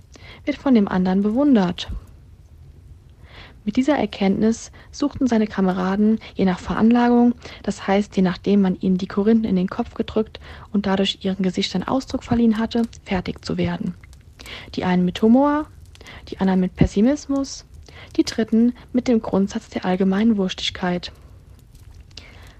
wird 0.45 0.57
von 0.57 0.73
dem 0.73 0.87
anderen 0.87 1.21
bewundert. 1.21 1.91
Mit 3.65 3.75
dieser 3.75 3.97
Erkenntnis 3.97 4.71
suchten 4.91 5.27
seine 5.27 5.45
Kameraden, 5.45 6.19
je 6.33 6.45
nach 6.45 6.59
Veranlagung, 6.59 7.35
das 7.61 7.85
heißt, 7.85 8.15
je 8.15 8.23
nachdem 8.23 8.61
man 8.61 8.79
ihnen 8.79 8.97
die 8.97 9.07
Korinthen 9.07 9.45
in 9.45 9.55
den 9.55 9.67
Kopf 9.67 9.93
gedrückt 9.93 10.39
und 10.71 10.85
dadurch 10.85 11.19
ihren 11.21 11.43
Gesichtern 11.43 11.83
Ausdruck 11.83 12.23
verliehen 12.23 12.57
hatte, 12.57 12.83
fertig 13.03 13.45
zu 13.45 13.57
werden. 13.57 13.93
Die 14.75 14.85
einen 14.85 15.05
mit 15.05 15.21
Humor, 15.21 15.67
die 16.29 16.39
anderen 16.39 16.59
mit 16.59 16.75
Pessimismus, 16.75 17.65
die 18.15 18.23
dritten 18.23 18.73
mit 18.93 19.07
dem 19.07 19.21
Grundsatz 19.21 19.69
der 19.69 19.85
allgemeinen 19.85 20.37
Wurstigkeit. 20.37 21.11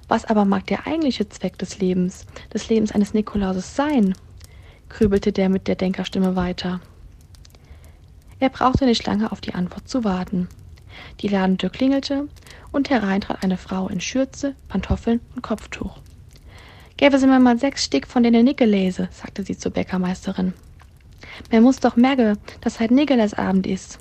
Was 0.08 0.26
aber 0.26 0.46
mag 0.46 0.66
der 0.68 0.88
eigentliche 0.88 1.30
Zweck 1.30 1.58
des 1.58 1.80
Lebens, 1.80 2.26
des 2.54 2.70
Lebens 2.70 2.92
eines 2.92 3.14
Nikolauses 3.14 3.76
sein? 3.76 4.16
grübelte 4.90 5.32
der 5.32 5.50
mit 5.50 5.68
der 5.68 5.76
Denkerstimme 5.76 6.36
weiter. 6.36 6.82
Er 8.40 8.50
brauchte 8.50 8.86
nicht 8.86 9.06
lange 9.06 9.32
auf 9.32 9.40
die 9.40 9.54
Antwort 9.54 9.88
zu 9.88 10.04
warten. 10.04 10.48
Die 11.20 11.28
Ladentür 11.28 11.70
klingelte 11.70 12.28
und 12.72 12.90
herein 12.90 13.22
trat 13.22 13.44
eine 13.44 13.58
Frau 13.58 13.88
in 13.88 14.02
Schürze, 14.02 14.56
Pantoffeln 14.68 15.20
und 15.36 15.44
Kopftuch. 15.44 16.00
Gäbe 16.98 17.20
sie 17.20 17.28
mir 17.28 17.40
mal 17.40 17.60
sechs 17.60 17.86
Stück 17.86 18.08
von 18.08 18.24
denen 18.24 18.46
Nickelese, 18.46 19.10
sagte 19.12 19.44
sie 19.44 19.58
zur 19.58 19.72
Bäckermeisterin. 19.72 20.54
Man 21.52 21.64
muss 21.64 21.80
doch 21.80 21.96
merke, 21.96 22.38
dass 22.62 22.80
halt 22.80 22.92
Nickeles 22.92 23.34
Abend 23.34 23.66
ist. 23.68 24.00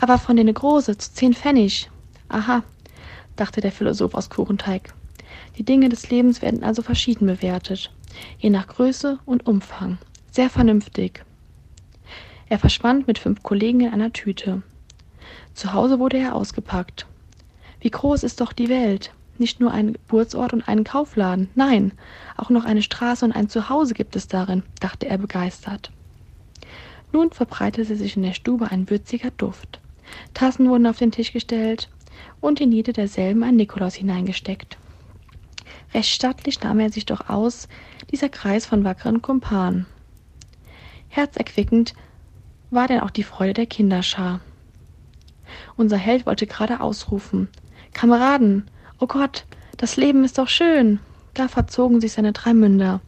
Aber 0.00 0.18
von 0.18 0.36
denen 0.36 0.54
Große 0.54 0.98
zu 0.98 1.12
zehn 1.12 1.34
Pfennig. 1.34 1.90
Aha, 2.28 2.64
dachte 3.36 3.60
der 3.60 3.72
Philosoph 3.72 4.14
aus 4.14 4.30
Kuchenteig. 4.30 4.92
Die 5.56 5.64
Dinge 5.64 5.88
des 5.88 6.10
Lebens 6.10 6.42
werden 6.42 6.64
also 6.64 6.82
verschieden 6.82 7.26
bewertet, 7.26 7.92
je 8.38 8.50
nach 8.50 8.66
Größe 8.66 9.18
und 9.24 9.46
Umfang. 9.46 9.98
Sehr 10.30 10.50
vernünftig. 10.50 11.24
Er 12.48 12.58
verschwand 12.58 13.06
mit 13.06 13.18
fünf 13.18 13.42
Kollegen 13.42 13.80
in 13.80 13.92
einer 13.92 14.12
Tüte. 14.12 14.62
Zu 15.54 15.72
Hause 15.72 15.98
wurde 15.98 16.18
er 16.18 16.34
ausgepackt. 16.34 17.06
Wie 17.80 17.90
groß 17.90 18.22
ist 18.22 18.40
doch 18.40 18.52
die 18.52 18.68
Welt? 18.68 19.12
Nicht 19.38 19.60
nur 19.60 19.72
ein 19.72 19.94
Geburtsort 19.94 20.52
und 20.52 20.68
einen 20.68 20.84
Kaufladen, 20.84 21.48
nein, 21.54 21.92
auch 22.36 22.50
noch 22.50 22.64
eine 22.64 22.82
Straße 22.82 23.24
und 23.24 23.32
ein 23.32 23.48
Zuhause 23.48 23.94
gibt 23.94 24.16
es 24.16 24.28
darin, 24.28 24.62
dachte 24.80 25.08
er 25.08 25.18
begeistert. 25.18 25.90
Nun 27.12 27.30
verbreitete 27.30 27.96
sich 27.96 28.16
in 28.16 28.22
der 28.22 28.32
Stube 28.32 28.70
ein 28.70 28.88
würziger 28.88 29.30
Duft. 29.30 29.80
Tassen 30.34 30.68
wurden 30.68 30.86
auf 30.86 30.98
den 30.98 31.12
Tisch 31.12 31.32
gestellt 31.32 31.88
und 32.40 32.60
in 32.60 32.72
jede 32.72 32.92
derselben 32.92 33.42
ein 33.42 33.56
Nikolaus 33.56 33.94
hineingesteckt. 33.94 34.78
Recht 35.94 36.10
stattlich 36.10 36.60
nahm 36.62 36.80
er 36.80 36.90
sich 36.90 37.06
doch 37.06 37.28
aus, 37.28 37.68
dieser 38.10 38.28
Kreis 38.28 38.66
von 38.66 38.84
wackeren 38.84 39.20
Kumpanen. 39.22 39.86
Herzerquickend 41.08 41.94
war 42.70 42.88
denn 42.88 43.00
auch 43.00 43.10
die 43.10 43.22
Freude 43.22 43.52
der 43.52 43.66
Kinderschar. 43.66 44.40
Unser 45.76 45.98
Held 45.98 46.24
wollte 46.24 46.46
gerade 46.46 46.80
ausrufen 46.80 47.48
Kameraden, 47.92 48.70
oh 48.98 49.06
Gott, 49.06 49.44
das 49.76 49.96
Leben 49.96 50.24
ist 50.24 50.38
doch 50.38 50.48
schön. 50.48 50.98
Da 51.34 51.48
verzogen 51.48 52.00
sich 52.00 52.12
seine 52.12 52.32
drei 52.32 52.54
Münder 52.54 53.00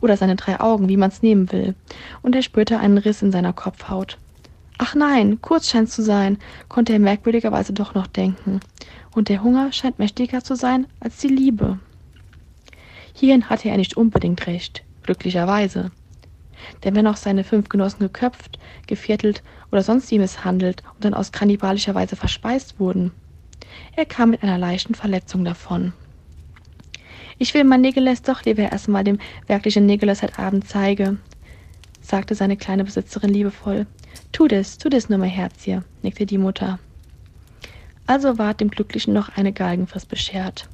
oder 0.00 0.16
seine 0.16 0.36
drei 0.36 0.60
Augen, 0.60 0.88
wie 0.88 0.96
man's 0.96 1.22
nehmen 1.22 1.50
will, 1.52 1.74
und 2.22 2.34
er 2.34 2.42
spürte 2.42 2.78
einen 2.78 2.98
Riss 2.98 3.22
in 3.22 3.32
seiner 3.32 3.52
Kopfhaut. 3.52 4.18
Ach 4.78 4.94
nein, 4.94 5.38
kurz 5.40 5.70
scheint's 5.70 5.94
zu 5.94 6.02
sein, 6.02 6.38
konnte 6.68 6.92
er 6.92 6.98
merkwürdigerweise 6.98 7.72
doch 7.72 7.94
noch 7.94 8.06
denken, 8.06 8.60
und 9.14 9.28
der 9.28 9.42
Hunger 9.42 9.72
scheint 9.72 9.98
mächtiger 9.98 10.42
zu 10.42 10.56
sein 10.56 10.86
als 11.00 11.18
die 11.18 11.28
Liebe. 11.28 11.78
Hierin 13.14 13.48
hatte 13.48 13.68
er 13.68 13.76
nicht 13.76 13.96
unbedingt 13.96 14.46
recht, 14.46 14.82
glücklicherweise. 15.04 15.92
Denn 16.82 16.96
wenn 16.96 17.06
auch 17.06 17.16
seine 17.16 17.44
fünf 17.44 17.68
Genossen 17.68 18.00
geköpft, 18.00 18.58
geviertelt 18.86 19.42
oder 19.70 19.82
sonst 19.82 20.10
wie 20.10 20.18
misshandelt 20.18 20.82
und 20.94 21.04
dann 21.04 21.14
aus 21.14 21.30
kannibalischer 21.30 21.94
Weise 21.94 22.16
verspeist 22.16 22.80
wurden, 22.80 23.12
er 23.96 24.06
kam 24.06 24.30
mit 24.30 24.42
einer 24.42 24.58
leichten 24.58 24.94
Verletzung 24.94 25.44
davon. 25.44 25.92
Ich 27.38 27.52
will 27.54 27.64
mein 27.64 27.80
Nigeles 27.80 28.22
doch 28.22 28.44
lieber 28.44 28.62
erstmal 28.62 29.04
dem 29.04 29.18
wirklichen 29.46 29.86
Nigeles 29.86 30.22
heute 30.22 30.38
Abend 30.38 30.68
zeige, 30.68 31.16
sagte 32.00 32.34
seine 32.34 32.56
kleine 32.56 32.84
Besitzerin 32.84 33.30
liebevoll. 33.30 33.86
Tu 34.32 34.46
das, 34.46 34.78
tu 34.78 34.88
das 34.88 35.08
nur, 35.08 35.18
mein 35.18 35.30
Herzchen, 35.30 35.84
nickte 36.02 36.26
die 36.26 36.38
Mutter. 36.38 36.78
Also 38.06 38.38
ward 38.38 38.60
dem 38.60 38.70
Glücklichen 38.70 39.14
noch 39.14 39.30
eine 39.36 39.52
Galgenfrist 39.52 40.08
beschert. 40.08 40.68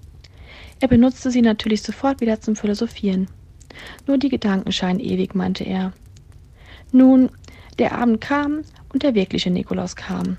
Er 0.81 0.89
benutzte 0.89 1.31
sie 1.31 1.43
natürlich 1.43 1.83
sofort 1.83 2.21
wieder 2.21 2.41
zum 2.41 2.57
Philosophieren. 2.57 3.29
Nur 4.07 4.19
die 4.19 4.29
Gedanken 4.29 4.73
scheinen 4.73 5.01
ewig, 5.01 5.35
meinte 5.35 5.65
er. 5.65 5.93
Nun, 6.93 7.31
der 7.79 7.93
Abend 7.93 8.21
kam 8.21 8.63
und 8.93 9.03
der 9.03 9.15
wirkliche 9.15 9.51
Nikolaus 9.51 9.97
kam. 9.97 10.37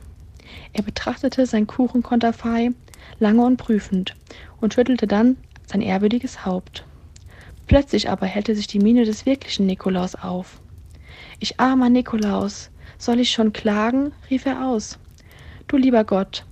Er 0.74 0.84
betrachtete 0.84 1.46
sein 1.46 1.66
Kuchenkonterfei 1.66 2.72
lange 3.20 3.44
und 3.44 3.58
prüfend 3.58 4.16
und 4.60 4.74
schüttelte 4.74 5.08
dann 5.08 5.38
sein 5.72 5.82
ehrwürdiges 5.82 6.46
Haupt. 6.46 6.86
Plötzlich 7.68 8.10
aber 8.10 8.26
hellte 8.26 8.56
sich 8.56 8.68
die 8.68 8.80
Miene 8.80 9.06
des 9.06 9.26
wirklichen 9.26 9.66
Nikolaus 9.66 10.16
auf. 10.16 10.62
Ich 11.40 11.60
armer 11.60 11.90
Nikolaus, 11.90 12.70
soll 12.98 13.20
ich 13.20 13.32
schon 13.32 13.54
klagen? 13.54 14.12
rief 14.30 14.46
er 14.46 14.68
aus. 14.68 15.00
Du 15.68 15.78
lieber 15.78 16.04
Gott, 16.04 16.46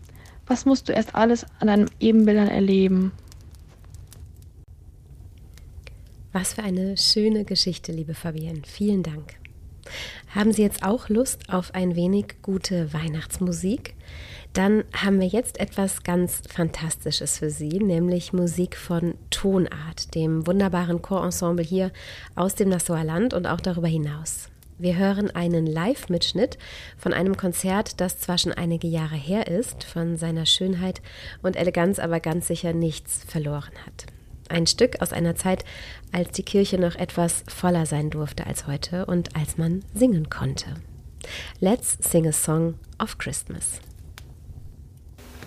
was 0.47 0.65
musst 0.65 0.89
du 0.89 0.93
erst 0.93 1.15
alles 1.15 1.45
an 1.59 1.67
deinen 1.67 1.91
Ebenbildern 1.99 2.47
erleben? 2.47 3.11
Was 6.31 6.53
für 6.53 6.63
eine 6.63 6.95
schöne 6.95 7.43
Geschichte, 7.43 7.91
liebe 7.91 8.13
Fabienne. 8.13 8.61
Vielen 8.65 9.03
Dank. 9.03 9.35
Haben 10.33 10.53
Sie 10.53 10.61
jetzt 10.61 10.83
auch 10.83 11.09
Lust 11.09 11.49
auf 11.51 11.73
ein 11.73 11.95
wenig 11.95 12.35
gute 12.43 12.93
Weihnachtsmusik? 12.93 13.95
Dann 14.53 14.83
haben 14.93 15.19
wir 15.19 15.27
jetzt 15.27 15.59
etwas 15.59 16.03
ganz 16.03 16.41
Fantastisches 16.49 17.37
für 17.37 17.51
Sie, 17.51 17.79
nämlich 17.79 18.33
Musik 18.33 18.75
von 18.75 19.13
Tonart, 19.29 20.15
dem 20.15 20.47
wunderbaren 20.47 21.01
Chorensemble 21.01 21.63
hier 21.63 21.91
aus 22.35 22.55
dem 22.55 22.69
Nassauer 22.69 23.03
Land 23.03 23.33
und 23.33 23.45
auch 23.45 23.61
darüber 23.61 23.87
hinaus. 23.87 24.49
Wir 24.79 24.95
hören 24.95 25.29
einen 25.29 25.67
Live-Mitschnitt 25.67 26.57
von 26.97 27.13
einem 27.13 27.35
Konzert, 27.35 27.99
das 27.99 28.19
zwar 28.19 28.37
schon 28.37 28.53
einige 28.53 28.87
Jahre 28.87 29.17
her 29.17 29.47
ist, 29.47 29.83
von 29.83 30.17
seiner 30.17 30.45
Schönheit 30.45 31.01
und 31.43 31.57
Eleganz 31.57 31.99
aber 31.99 32.19
ganz 32.19 32.47
sicher 32.47 32.73
nichts 32.73 33.23
verloren 33.27 33.73
hat. 33.85 34.05
Ein 34.47 34.65
Stück 34.65 35.01
aus 35.01 35.13
einer 35.13 35.35
Zeit, 35.35 35.63
als 36.11 36.31
die 36.31 36.43
Kirche 36.43 36.79
noch 36.79 36.95
etwas 36.95 37.43
voller 37.47 37.85
sein 37.85 38.09
durfte 38.09 38.47
als 38.47 38.67
heute 38.67 39.05
und 39.05 39.35
als 39.35 39.57
man 39.57 39.83
singen 39.93 40.29
konnte. 40.29 40.75
Let's 41.59 41.97
sing 41.99 42.25
a 42.25 42.31
song 42.31 42.75
of 42.99 43.17
Christmas. 43.17 43.81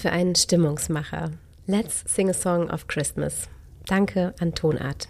für 0.00 0.10
ein 0.10 0.34
Stimmungsmacher. 0.34 1.30
Let's 1.66 2.04
sing 2.06 2.30
a 2.30 2.32
song 2.32 2.70
of 2.70 2.86
Christmas. 2.88 3.48
Danke 3.86 4.34
an 4.40 4.54
Tonart. 4.54 5.08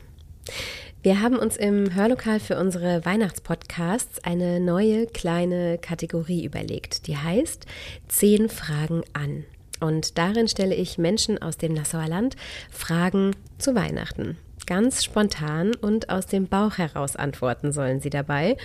Wir 1.02 1.22
haben 1.22 1.36
uns 1.36 1.56
im 1.56 1.94
Hörlokal 1.94 2.40
für 2.40 2.58
unsere 2.58 3.04
Weihnachtspodcasts 3.04 4.24
eine 4.24 4.58
neue 4.58 5.06
kleine 5.06 5.78
Kategorie 5.78 6.44
überlegt, 6.44 7.06
die 7.06 7.16
heißt 7.16 7.66
Zehn 8.08 8.48
Fragen 8.48 9.02
an. 9.12 9.44
Und 9.78 10.18
darin 10.18 10.48
stelle 10.48 10.74
ich 10.74 10.98
Menschen 10.98 11.40
aus 11.40 11.56
dem 11.56 11.72
Nassauer 11.72 12.08
Land 12.08 12.36
Fragen 12.70 13.36
zu 13.58 13.74
Weihnachten 13.74 14.36
ganz 14.66 15.04
spontan 15.04 15.74
und 15.74 16.10
aus 16.10 16.26
dem 16.26 16.46
Bauch 16.46 16.78
heraus 16.78 17.16
antworten 17.16 17.72
sollen 17.72 18.00
sie 18.00 18.10
dabei. 18.10 18.56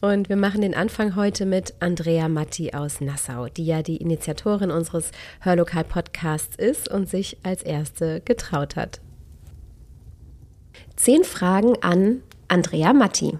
Und 0.00 0.28
wir 0.28 0.36
machen 0.36 0.62
den 0.62 0.74
Anfang 0.74 1.16
heute 1.16 1.46
mit 1.46 1.74
Andrea 1.80 2.28
Matti 2.28 2.72
aus 2.72 3.00
Nassau, 3.00 3.48
die 3.48 3.66
ja 3.66 3.82
die 3.82 3.96
Initiatorin 3.96 4.70
unseres 4.70 5.10
Hörlokal-Podcasts 5.40 6.56
ist 6.56 6.88
und 6.88 7.08
sich 7.08 7.38
als 7.42 7.62
erste 7.62 8.20
getraut 8.20 8.76
hat. 8.76 9.00
Zehn 10.96 11.24
Fragen 11.24 11.74
an 11.82 12.22
Andrea 12.48 12.92
Matti. 12.92 13.38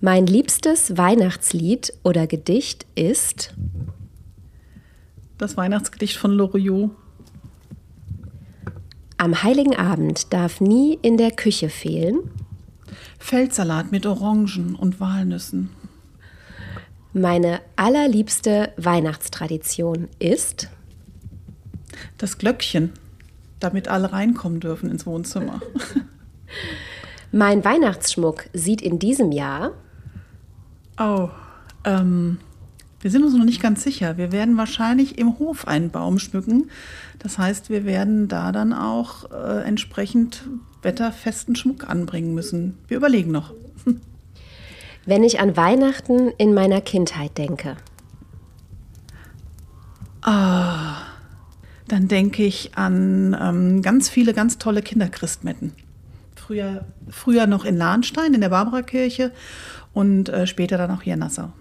Mein 0.00 0.26
liebstes 0.26 0.96
Weihnachtslied 0.96 1.92
oder 2.04 2.26
Gedicht 2.26 2.86
ist 2.94 3.54
das 5.38 5.56
Weihnachtsgedicht 5.56 6.16
von 6.16 6.32
Loriot. 6.32 6.90
Am 9.20 9.42
heiligen 9.42 9.76
Abend 9.76 10.32
darf 10.32 10.60
nie 10.60 10.96
in 11.02 11.16
der 11.16 11.32
Küche 11.32 11.70
fehlen 11.70 12.30
Feldsalat 13.18 13.90
mit 13.90 14.06
Orangen 14.06 14.76
und 14.76 15.00
Walnüssen. 15.00 15.70
Meine 17.12 17.60
allerliebste 17.74 18.72
Weihnachtstradition 18.76 20.08
ist 20.20 20.68
das 22.16 22.38
Glöckchen, 22.38 22.92
damit 23.58 23.88
alle 23.88 24.12
reinkommen 24.12 24.60
dürfen 24.60 24.88
ins 24.88 25.04
Wohnzimmer. 25.04 25.60
Mein 27.32 27.64
Weihnachtsschmuck 27.64 28.48
sieht 28.52 28.80
in 28.80 29.00
diesem 29.00 29.32
Jahr 29.32 29.72
Oh, 30.96 31.28
ähm, 31.84 32.38
wir 33.00 33.10
sind 33.10 33.22
uns 33.22 33.34
noch 33.34 33.44
nicht 33.44 33.62
ganz 33.62 33.82
sicher. 33.82 34.16
Wir 34.16 34.32
werden 34.32 34.56
wahrscheinlich 34.56 35.18
im 35.18 35.38
Hof 35.38 35.68
einen 35.68 35.90
Baum 35.90 36.18
schmücken. 36.18 36.70
Das 37.20 37.38
heißt, 37.38 37.70
wir 37.70 37.84
werden 37.84 38.28
da 38.28 38.50
dann 38.50 38.72
auch 38.72 39.30
äh, 39.30 39.62
entsprechend 39.62 40.44
wetterfesten 40.82 41.54
Schmuck 41.54 41.88
anbringen 41.88 42.34
müssen. 42.34 42.76
Wir 42.88 42.96
überlegen 42.96 43.30
noch. 43.30 43.52
Wenn 45.06 45.22
ich 45.22 45.40
an 45.40 45.56
Weihnachten 45.56 46.32
in 46.38 46.54
meiner 46.54 46.80
Kindheit 46.80 47.38
denke. 47.38 47.76
Ah, 50.22 50.96
dann 51.86 52.08
denke 52.08 52.42
ich 52.42 52.76
an 52.76 53.36
ähm, 53.40 53.82
ganz 53.82 54.08
viele 54.08 54.34
ganz 54.34 54.58
tolle 54.58 54.82
Kinderchristmetten. 54.82 55.72
Früher, 56.34 56.84
früher 57.08 57.46
noch 57.46 57.64
in 57.64 57.76
Lahnstein 57.76 58.34
in 58.34 58.40
der 58.40 58.48
Barbarakirche 58.48 59.32
und 59.94 60.28
äh, 60.28 60.46
später 60.46 60.78
dann 60.78 60.90
auch 60.90 61.02
hier 61.02 61.14
in 61.14 61.20
Nassau. 61.20 61.52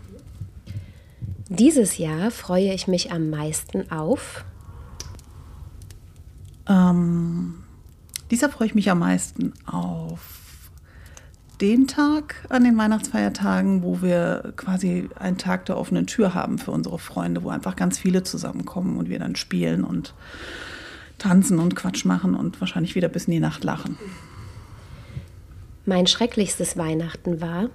Dieses 1.50 1.98
Jahr 1.98 2.32
freue 2.32 2.74
ich 2.74 2.88
mich 2.88 3.12
am 3.12 3.30
meisten 3.30 3.90
auf. 3.92 4.44
Ähm, 6.68 7.64
dieser 8.32 8.50
freue 8.50 8.68
ich 8.68 8.76
mich 8.76 8.92
am 8.92 9.00
meisten 9.00 9.54
auf 9.66 10.20
den 11.62 11.88
Tag 11.88 12.46
an 12.50 12.66
den 12.66 12.78
Weihnachtsfeiertagen, 12.78 13.82
wo 13.82 14.02
wir 14.02 14.54
quasi 14.58 15.10
einen 15.16 15.38
Tag 15.38 15.66
der 15.66 15.78
offenen 15.78 16.06
Tür 16.06 16.34
haben 16.34 16.60
für 16.60 16.72
unsere 16.72 17.00
Freunde, 17.00 17.44
wo 17.44 17.50
einfach 17.50 17.76
ganz 17.76 17.98
viele 17.98 18.24
zusammenkommen 18.24 18.98
und 18.98 19.10
wir 19.10 19.18
dann 19.18 19.36
spielen 19.36 19.84
und 19.84 20.14
tanzen 21.18 21.60
und 21.60 21.76
Quatsch 21.76 22.06
machen 22.06 22.36
und 22.36 22.60
wahrscheinlich 22.60 22.94
wieder 22.94 23.08
bis 23.08 23.26
in 23.26 23.32
die 23.32 23.40
Nacht 23.40 23.64
lachen. 23.64 23.98
Mein 25.86 26.06
schrecklichstes 26.06 26.78
Weihnachten 26.78 27.40
war 27.40 27.70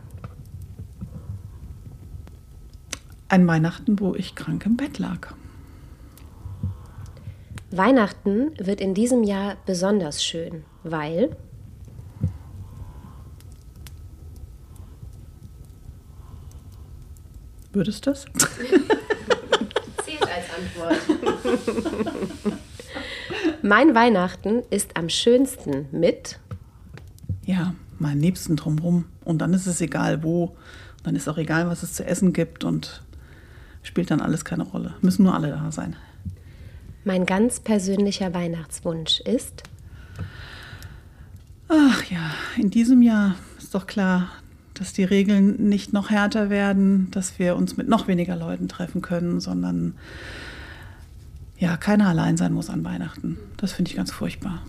ein 3.33 3.47
Weihnachten, 3.47 3.99
wo 3.99 4.15
ich 4.15 4.35
krank 4.35 4.67
im 4.67 4.77
Bett 4.77 4.99
lag. 4.99 5.33
Weihnachten 7.71 8.51
wird 8.59 8.83
in 8.83 8.93
diesem 8.93 9.23
Jahr 9.23 9.57
besonders 9.65 10.23
schön, 10.23 10.65
weil 10.85 11.35
Würdest 17.73 18.05
du 18.07 18.11
das? 18.11 18.27
Zählt 20.05 20.23
als 20.23 20.45
Antwort. 20.59 20.99
mein 23.63 23.95
Weihnachten 23.95 24.63
ist 24.69 24.95
am 24.99 25.09
schönsten 25.09 25.87
mit 25.91 26.39
ja, 27.47 27.75
meinen 27.99 28.21
Liebsten 28.21 28.57
drumherum. 28.57 29.07
Und 29.25 29.39
dann 29.39 29.55
ist 29.55 29.67
es 29.67 29.81
egal 29.81 30.23
wo. 30.23 30.55
dann 31.03 31.17
ist 31.17 31.29
auch 31.29 31.39
egal, 31.39 31.67
was 31.69 31.83
es 31.83 31.95
zu 31.95 32.05
essen 32.05 32.35
gibt. 32.35 32.65
Und 32.65 33.03
spielt 33.83 34.11
dann 34.11 34.21
alles 34.21 34.45
keine 34.45 34.65
Rolle. 34.65 34.95
Müssen 35.01 35.25
nur 35.25 35.35
alle 35.35 35.49
da 35.49 35.73
sein. 35.73 35.97
Mein 37.05 37.27
ganz 37.27 37.61
persönlicher 37.61 38.33
Weihnachtswunsch 38.33 39.21
ist? 39.21 39.65
Ach 41.69 42.05
ja, 42.05 42.31
in 42.57 42.71
diesem 42.71 43.03
Jahr 43.03 43.35
ist 43.59 43.75
doch 43.75 43.87
klar, 43.87 44.29
dass 44.75 44.93
die 44.93 45.05
Regeln 45.05 45.69
nicht 45.69 45.93
noch 45.93 46.11
härter 46.11 46.51
werden, 46.51 47.11
dass 47.11 47.39
wir 47.39 47.57
uns 47.57 47.77
mit 47.77 47.89
noch 47.89 48.09
weniger 48.09 48.37
Leuten 48.37 48.69
treffen 48.69 49.03
können, 49.03 49.41
sondern 49.41 49.95
ja, 51.59 51.77
keiner 51.77 52.09
allein 52.09 52.37
sein 52.37 52.53
muss 52.53 52.71
an 52.71 52.85
Weihnachten. 52.85 53.39
Das 53.57 53.73
finde 53.73 53.91
ich 53.91 53.97
ganz 53.97 54.11
furchtbar. 54.11 54.63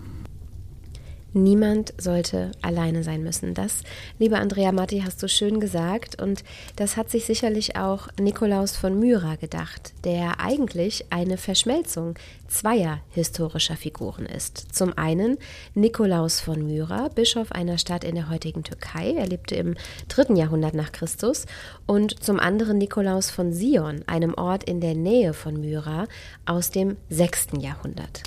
Niemand 1.33 1.93
sollte 1.97 2.51
alleine 2.61 3.03
sein 3.03 3.23
müssen. 3.23 3.55
Das, 3.55 3.81
liebe 4.19 4.37
Andrea 4.37 4.71
Matti, 4.71 5.01
hast 5.03 5.21
du 5.23 5.27
schön 5.27 5.59
gesagt. 5.59 6.21
Und 6.21 6.43
das 6.75 6.95
hat 6.95 7.09
sich 7.09 7.25
sicherlich 7.25 7.75
auch 7.75 8.07
Nikolaus 8.19 8.77
von 8.77 8.99
Myra 8.99 9.35
gedacht, 9.35 9.93
der 10.03 10.39
eigentlich 10.39 11.05
eine 11.09 11.37
Verschmelzung 11.37 12.15
zweier 12.47 12.99
historischer 13.09 13.75
Figuren 13.75 14.27
ist. 14.27 14.75
Zum 14.75 14.95
einen 14.95 15.39
Nikolaus 15.73 16.39
von 16.39 16.67
Myra, 16.67 17.07
Bischof 17.07 17.51
einer 17.51 17.79
Stadt 17.79 18.03
in 18.03 18.13
der 18.13 18.29
heutigen 18.29 18.63
Türkei. 18.63 19.15
Er 19.17 19.25
lebte 19.25 19.55
im 19.55 19.75
dritten 20.07 20.35
Jahrhundert 20.35 20.75
nach 20.75 20.91
Christus. 20.91 21.47
Und 21.87 22.23
zum 22.23 22.39
anderen 22.39 22.77
Nikolaus 22.77 23.31
von 23.31 23.53
Sion, 23.53 24.03
einem 24.05 24.35
Ort 24.35 24.65
in 24.65 24.81
der 24.81 24.93
Nähe 24.93 25.33
von 25.33 25.59
Myra 25.59 26.07
aus 26.45 26.69
dem 26.69 26.97
sechsten 27.09 27.59
Jahrhundert. 27.59 28.21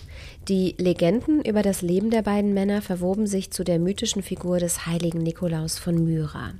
Die 0.48 0.76
Legenden 0.78 1.44
über 1.44 1.62
das 1.62 1.82
Leben 1.82 2.10
der 2.10 2.22
beiden 2.22 2.54
Männer 2.54 2.80
verwoben 2.80 3.26
sich 3.26 3.50
zu 3.50 3.64
der 3.64 3.80
mythischen 3.80 4.22
Figur 4.22 4.60
des 4.60 4.86
heiligen 4.86 5.18
Nikolaus 5.18 5.76
von 5.76 6.04
Myra. 6.04 6.52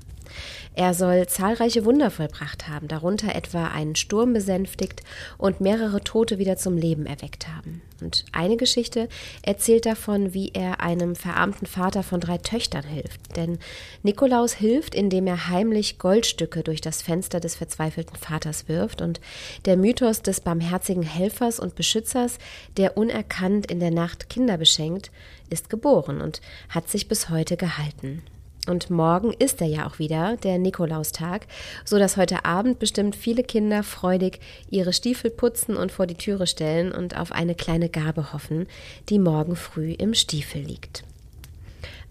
Er 0.75 0.95
soll 0.95 1.27
zahlreiche 1.27 1.85
Wunder 1.85 2.11
vollbracht 2.11 2.69
haben, 2.69 2.89
darunter 2.89 3.35
etwa 3.35 3.69
einen 3.69 3.97
Sturm 3.97 4.33
besänftigt 4.33 5.03
und 5.39 5.61
mehrere 5.61 6.03
Tote 6.03 6.39
wieder 6.39 6.57
zum 6.57 6.77
Leben 6.77 7.07
erweckt 7.07 7.49
haben. 7.49 7.83
Und 8.03 8.27
eine 8.33 8.57
Geschichte 8.57 9.09
erzählt 9.43 9.87
davon, 9.87 10.35
wie 10.35 10.51
er 10.53 10.81
einem 10.81 11.17
verarmten 11.17 11.67
Vater 11.67 12.03
von 12.03 12.21
drei 12.21 12.39
Töchtern 12.39 12.85
hilft. 12.85 13.37
Denn 13.37 13.59
Nikolaus 14.03 14.53
hilft, 14.53 14.95
indem 14.95 15.27
er 15.27 15.49
heimlich 15.49 15.99
Goldstücke 15.99 16.63
durch 16.63 16.81
das 16.81 17.01
Fenster 17.01 17.41
des 17.41 17.57
verzweifelten 17.57 18.17
Vaters 18.17 18.69
wirft. 18.69 19.01
Und 19.01 19.21
der 19.65 19.77
Mythos 19.77 20.23
des 20.23 20.41
barmherzigen 20.41 21.03
Helfers 21.03 21.59
und 21.59 21.75
Beschützers, 21.75 22.39
der 22.77 22.97
unerkannt 22.97 23.71
in 23.71 23.81
der 23.81 23.91
Nacht 23.91 24.29
Kinder 24.29 24.59
beschenkt, 24.59 25.11
ist 25.49 25.71
geboren 25.71 26.21
und 26.21 26.41
hat 26.69 26.91
sich 26.91 27.09
bis 27.09 27.31
heute 27.31 27.57
gehalten. 27.57 28.23
Und 28.67 28.91
morgen 28.91 29.33
ist 29.33 29.61
er 29.61 29.69
ja 29.69 29.87
auch 29.87 29.99
wieder, 29.99 30.37
der 30.37 30.59
Nikolaustag, 30.59 31.47
so 31.85 31.99
dass 31.99 32.17
heute 32.17 32.45
Abend 32.45 32.79
bestimmt 32.79 33.15
viele 33.15 33.43
Kinder 33.43 33.83
freudig 33.83 34.41
ihre 34.71 34.93
Stiefel 34.93 35.31
putzen 35.31 35.77
und 35.77 35.93
vor 35.93 36.07
die 36.07 36.15
Türe 36.15 36.47
stellen 36.47 36.93
und 36.93 37.17
auf 37.17 37.33
eine 37.33 37.55
kleine 37.55 37.89
Gabe 37.89 38.33
hoffen, 38.33 38.67
die 39.09 39.19
morgen 39.19 39.57
früh 39.57 39.93
im 39.93 40.15
Stiefel 40.15 40.63
liegt. 40.63 41.05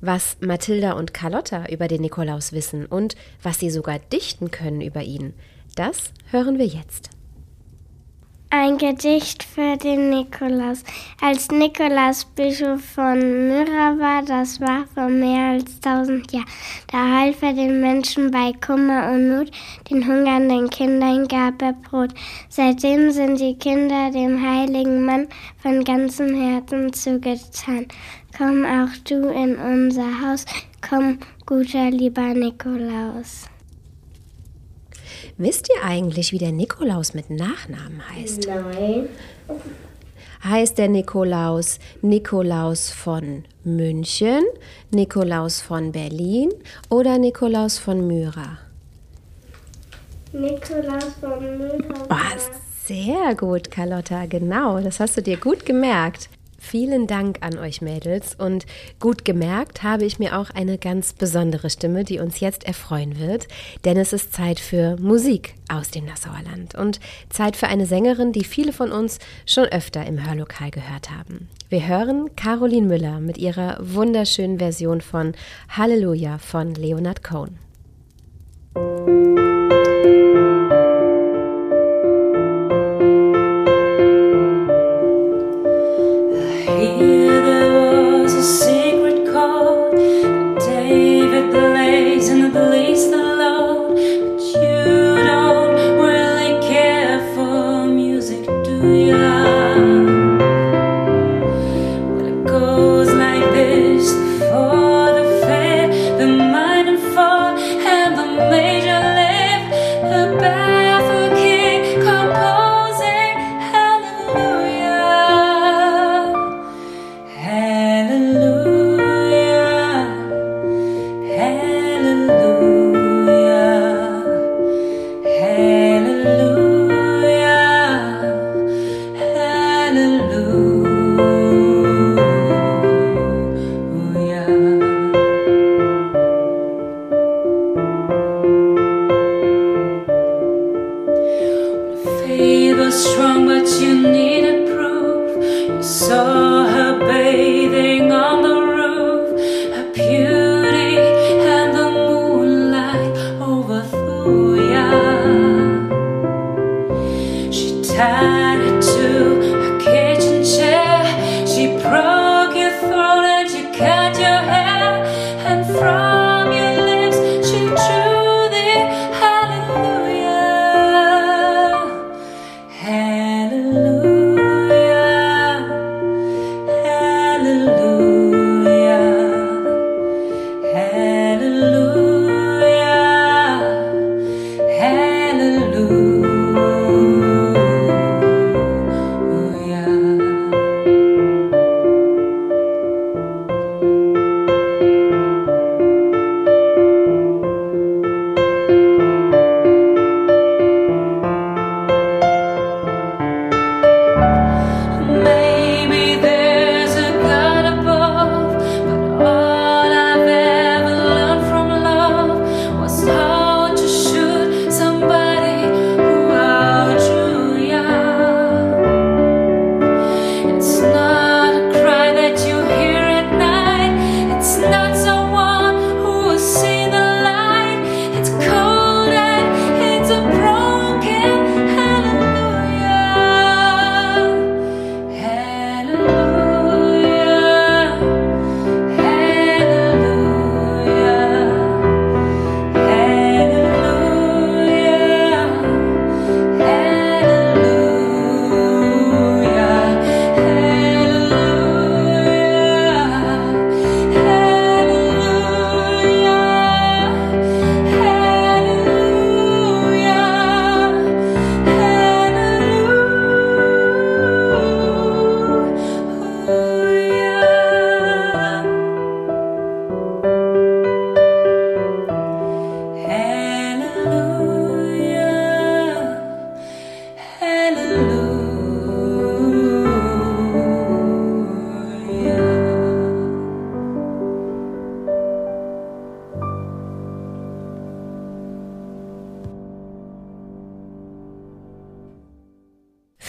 Was 0.01 0.37
Mathilda 0.39 0.93
und 0.93 1.13
Carlotta 1.13 1.67
über 1.67 1.87
den 1.87 2.01
Nikolaus 2.01 2.51
wissen 2.51 2.85
und 2.85 3.15
was 3.41 3.59
sie 3.59 3.69
sogar 3.69 3.99
dichten 3.99 4.51
können 4.51 4.81
über 4.81 5.01
ihn, 5.01 5.33
das 5.75 6.11
hören 6.31 6.57
wir 6.57 6.67
jetzt. 6.67 7.14
Ein 8.57 8.77
Gedicht 8.77 9.43
für 9.43 9.75
den 9.75 10.11
Nikolaus. 10.11 10.85
Als 11.21 11.49
Nikolaus 11.49 12.23
Bischof 12.23 12.81
von 12.81 13.19
Myra 13.49 13.99
war, 13.99 14.23
das 14.23 14.61
war 14.61 14.85
vor 14.93 15.09
mehr 15.09 15.51
als 15.51 15.81
tausend 15.81 16.31
Jahren, 16.31 16.47
da 16.89 17.19
half 17.19 17.41
er 17.41 17.51
den 17.51 17.81
Menschen 17.81 18.31
bei 18.31 18.53
Kummer 18.65 19.11
und 19.11 19.27
Not, 19.27 19.51
den 19.89 20.07
hungernden 20.07 20.69
Kindern 20.69 21.27
gab 21.27 21.61
er 21.61 21.73
Brot. 21.73 22.13
Seitdem 22.47 23.11
sind 23.11 23.41
die 23.41 23.59
Kinder 23.59 24.09
dem 24.09 24.41
heiligen 24.41 25.03
Mann 25.05 25.27
von 25.61 25.83
ganzem 25.83 26.33
Herzen 26.33 26.93
zugetan. 26.93 27.87
Komm 28.37 28.63
auch 28.63 28.95
du 29.03 29.31
in 29.31 29.57
unser 29.57 30.21
Haus, 30.21 30.45
komm, 30.87 31.19
guter 31.45 31.91
lieber 31.91 32.33
Nikolaus. 32.33 33.49
Wisst 35.37 35.69
ihr 35.75 35.83
eigentlich, 35.83 36.31
wie 36.31 36.37
der 36.37 36.51
Nikolaus 36.51 37.13
mit 37.13 37.29
Nachnamen 37.29 38.01
heißt? 38.09 38.47
Nein. 38.47 39.09
Heißt 40.43 40.77
der 40.77 40.89
Nikolaus 40.89 41.79
Nikolaus 42.01 42.91
von 42.91 43.45
München, 43.63 44.43
Nikolaus 44.91 45.61
von 45.61 45.91
Berlin 45.91 46.51
oder 46.89 47.17
Nikolaus 47.17 47.79
von 47.79 48.05
Myra? 48.05 48.59
Nikolaus 50.31 51.13
von 51.19 51.57
Müller. 51.57 51.79
Oh, 52.09 52.39
sehr 52.85 53.35
gut, 53.35 53.71
Carlotta, 53.71 54.25
genau, 54.25 54.79
das 54.81 54.99
hast 54.99 55.17
du 55.17 55.21
dir 55.21 55.37
gut 55.37 55.65
gemerkt. 55.65 56.29
Vielen 56.67 57.05
Dank 57.05 57.37
an 57.41 57.59
euch 57.59 57.83
Mädels 57.83 58.33
und 58.33 58.65
gut 58.99 59.23
gemerkt 59.23 59.83
habe 59.83 60.03
ich 60.03 60.17
mir 60.17 60.35
auch 60.35 60.49
eine 60.49 60.79
ganz 60.79 61.13
besondere 61.13 61.69
Stimme, 61.69 62.03
die 62.03 62.17
uns 62.17 62.39
jetzt 62.39 62.63
erfreuen 62.63 63.19
wird, 63.19 63.47
denn 63.85 63.97
es 63.97 64.13
ist 64.13 64.33
Zeit 64.33 64.59
für 64.59 64.97
Musik 64.97 65.53
aus 65.71 65.91
dem 65.91 66.05
Nassauer 66.05 66.41
Land 66.43 66.73
und 66.73 66.99
Zeit 67.29 67.55
für 67.55 67.67
eine 67.67 67.85
Sängerin, 67.85 68.31
die 68.31 68.43
viele 68.43 68.73
von 68.73 68.91
uns 68.91 69.19
schon 69.45 69.65
öfter 69.65 70.07
im 70.07 70.25
Hörlokal 70.25 70.71
gehört 70.71 71.11
haben. 71.11 71.49
Wir 71.69 71.87
hören 71.87 72.35
Caroline 72.35 72.87
Müller 72.87 73.19
mit 73.19 73.37
ihrer 73.37 73.77
wunderschönen 73.79 74.57
Version 74.57 75.01
von 75.01 75.35
Halleluja 75.69 76.39
von 76.39 76.73
Leonard 76.73 77.23
Cohen. 77.23 77.59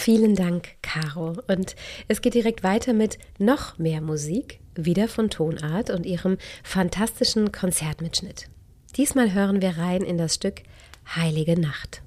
Vielen 0.07 0.35
Dank, 0.35 0.69
Caro. 0.81 1.35
Und 1.49 1.75
es 2.07 2.21
geht 2.21 2.33
direkt 2.33 2.63
weiter 2.63 2.93
mit 2.93 3.19
noch 3.39 3.77
mehr 3.77 3.99
Musik, 3.99 4.61
wieder 4.73 5.09
von 5.09 5.29
Tonart 5.29 5.89
und 5.89 6.05
ihrem 6.05 6.37
fantastischen 6.63 7.51
Konzertmitschnitt. 7.51 8.47
Diesmal 8.95 9.33
hören 9.33 9.61
wir 9.61 9.77
rein 9.77 10.03
in 10.03 10.17
das 10.17 10.35
Stück 10.35 10.61
Heilige 11.13 11.59
Nacht. 11.59 12.03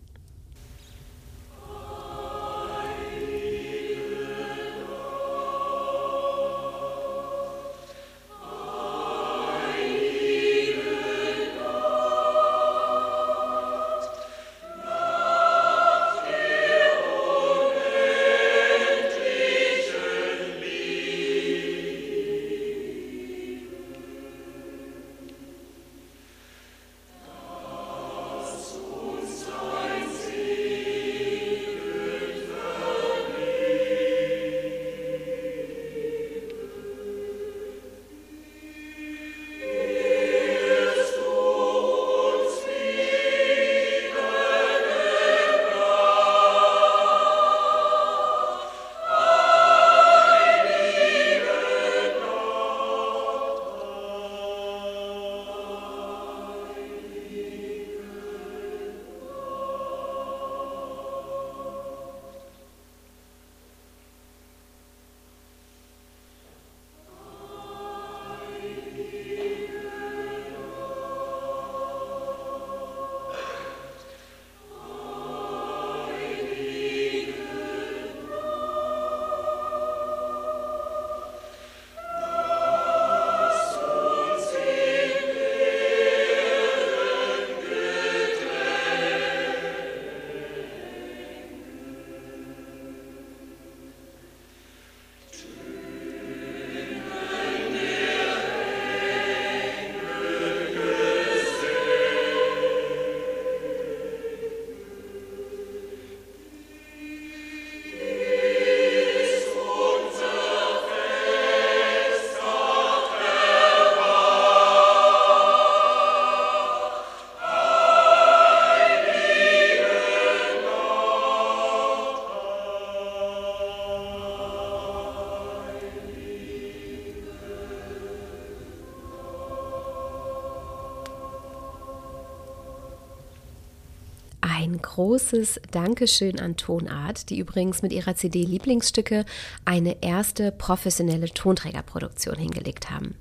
Großes 135.11 135.61
Dankeschön 135.73 136.39
an 136.39 136.55
Tonart, 136.57 137.31
die 137.31 137.41
übrigens 137.41 137.83
mit 137.83 137.93
ihrer 137.93 138.15
CD 138.15 138.45
Lieblingsstücke 138.45 139.25
eine 139.65 140.05
erste 140.05 140.53
professionelle 140.53 141.29
Tonträgerproduktion 141.31 142.37
hingelegt 142.37 142.91
haben. 142.91 143.17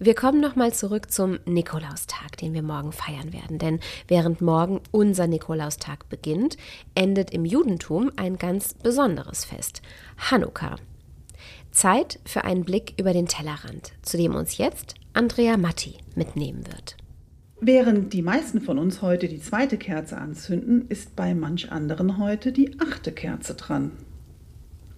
Wir 0.00 0.16
kommen 0.16 0.40
nochmal 0.40 0.74
zurück 0.74 1.12
zum 1.12 1.38
Nikolaustag, 1.44 2.36
den 2.38 2.52
wir 2.52 2.62
morgen 2.62 2.90
feiern 2.90 3.32
werden. 3.32 3.60
Denn 3.60 3.78
während 4.08 4.40
morgen 4.40 4.80
unser 4.90 5.28
Nikolaustag 5.28 6.08
beginnt, 6.08 6.56
endet 6.96 7.30
im 7.30 7.44
Judentum 7.44 8.10
ein 8.16 8.36
ganz 8.36 8.74
besonderes 8.74 9.44
Fest, 9.44 9.82
Hanukkah. 10.18 10.74
Zeit 11.70 12.18
für 12.24 12.42
einen 12.42 12.64
Blick 12.64 12.94
über 12.98 13.12
den 13.12 13.28
Tellerrand, 13.28 13.92
zu 14.02 14.16
dem 14.16 14.34
uns 14.34 14.58
jetzt 14.58 14.96
Andrea 15.12 15.58
Matti 15.58 15.98
mitnehmen 16.16 16.66
wird. 16.66 16.96
Während 17.66 18.12
die 18.12 18.20
meisten 18.20 18.60
von 18.60 18.78
uns 18.78 19.00
heute 19.00 19.26
die 19.26 19.40
zweite 19.40 19.78
Kerze 19.78 20.18
anzünden, 20.18 20.84
ist 20.90 21.16
bei 21.16 21.34
manch 21.34 21.72
anderen 21.72 22.18
heute 22.18 22.52
die 22.52 22.78
achte 22.78 23.10
Kerze 23.10 23.54
dran. 23.54 23.92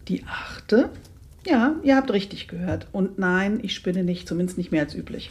Die 0.08 0.24
achte? 0.24 0.90
Ja, 1.46 1.76
ihr 1.84 1.94
habt 1.94 2.12
richtig 2.12 2.48
gehört. 2.48 2.88
Und 2.90 3.20
nein, 3.20 3.60
ich 3.62 3.72
spinne 3.72 4.02
nicht, 4.02 4.26
zumindest 4.26 4.58
nicht 4.58 4.72
mehr 4.72 4.82
als 4.82 4.96
üblich. 4.96 5.30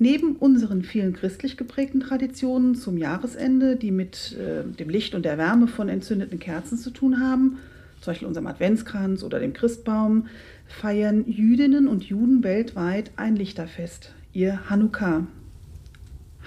Neben 0.00 0.34
unseren 0.34 0.82
vielen 0.82 1.12
christlich 1.12 1.56
geprägten 1.56 2.00
Traditionen 2.00 2.74
zum 2.74 2.98
Jahresende, 2.98 3.76
die 3.76 3.92
mit 3.92 4.36
äh, 4.36 4.64
dem 4.64 4.88
Licht 4.88 5.14
und 5.14 5.24
der 5.24 5.38
Wärme 5.38 5.68
von 5.68 5.88
entzündeten 5.88 6.40
Kerzen 6.40 6.78
zu 6.78 6.90
tun 6.90 7.20
haben, 7.20 7.58
zum 8.00 8.10
Beispiel 8.10 8.26
unserem 8.26 8.48
Adventskranz 8.48 9.22
oder 9.22 9.38
dem 9.38 9.52
Christbaum, 9.52 10.26
feiern 10.66 11.24
Jüdinnen 11.28 11.86
und 11.86 12.02
Juden 12.02 12.42
weltweit 12.42 13.12
ein 13.14 13.36
Lichterfest, 13.36 14.12
ihr 14.32 14.68
Hanukkah. 14.68 15.28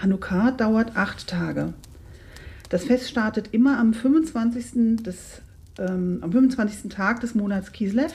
Hanukkah 0.01 0.51
dauert 0.51 0.97
acht 0.97 1.27
Tage. 1.27 1.73
Das 2.69 2.85
Fest 2.85 3.09
startet 3.09 3.49
immer 3.53 3.77
am 3.77 3.93
25. 3.93 5.03
Des, 5.03 5.41
ähm, 5.79 6.19
am 6.21 6.31
25. 6.31 6.89
Tag 6.89 7.21
des 7.21 7.35
Monats 7.35 7.71
Kislev, 7.71 8.13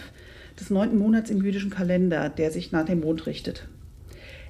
des 0.59 0.71
neunten 0.71 0.99
Monats 0.99 1.31
im 1.31 1.43
jüdischen 1.43 1.71
Kalender, 1.71 2.29
der 2.29 2.51
sich 2.51 2.73
nach 2.73 2.85
dem 2.85 3.01
Mond 3.01 3.27
richtet. 3.27 3.69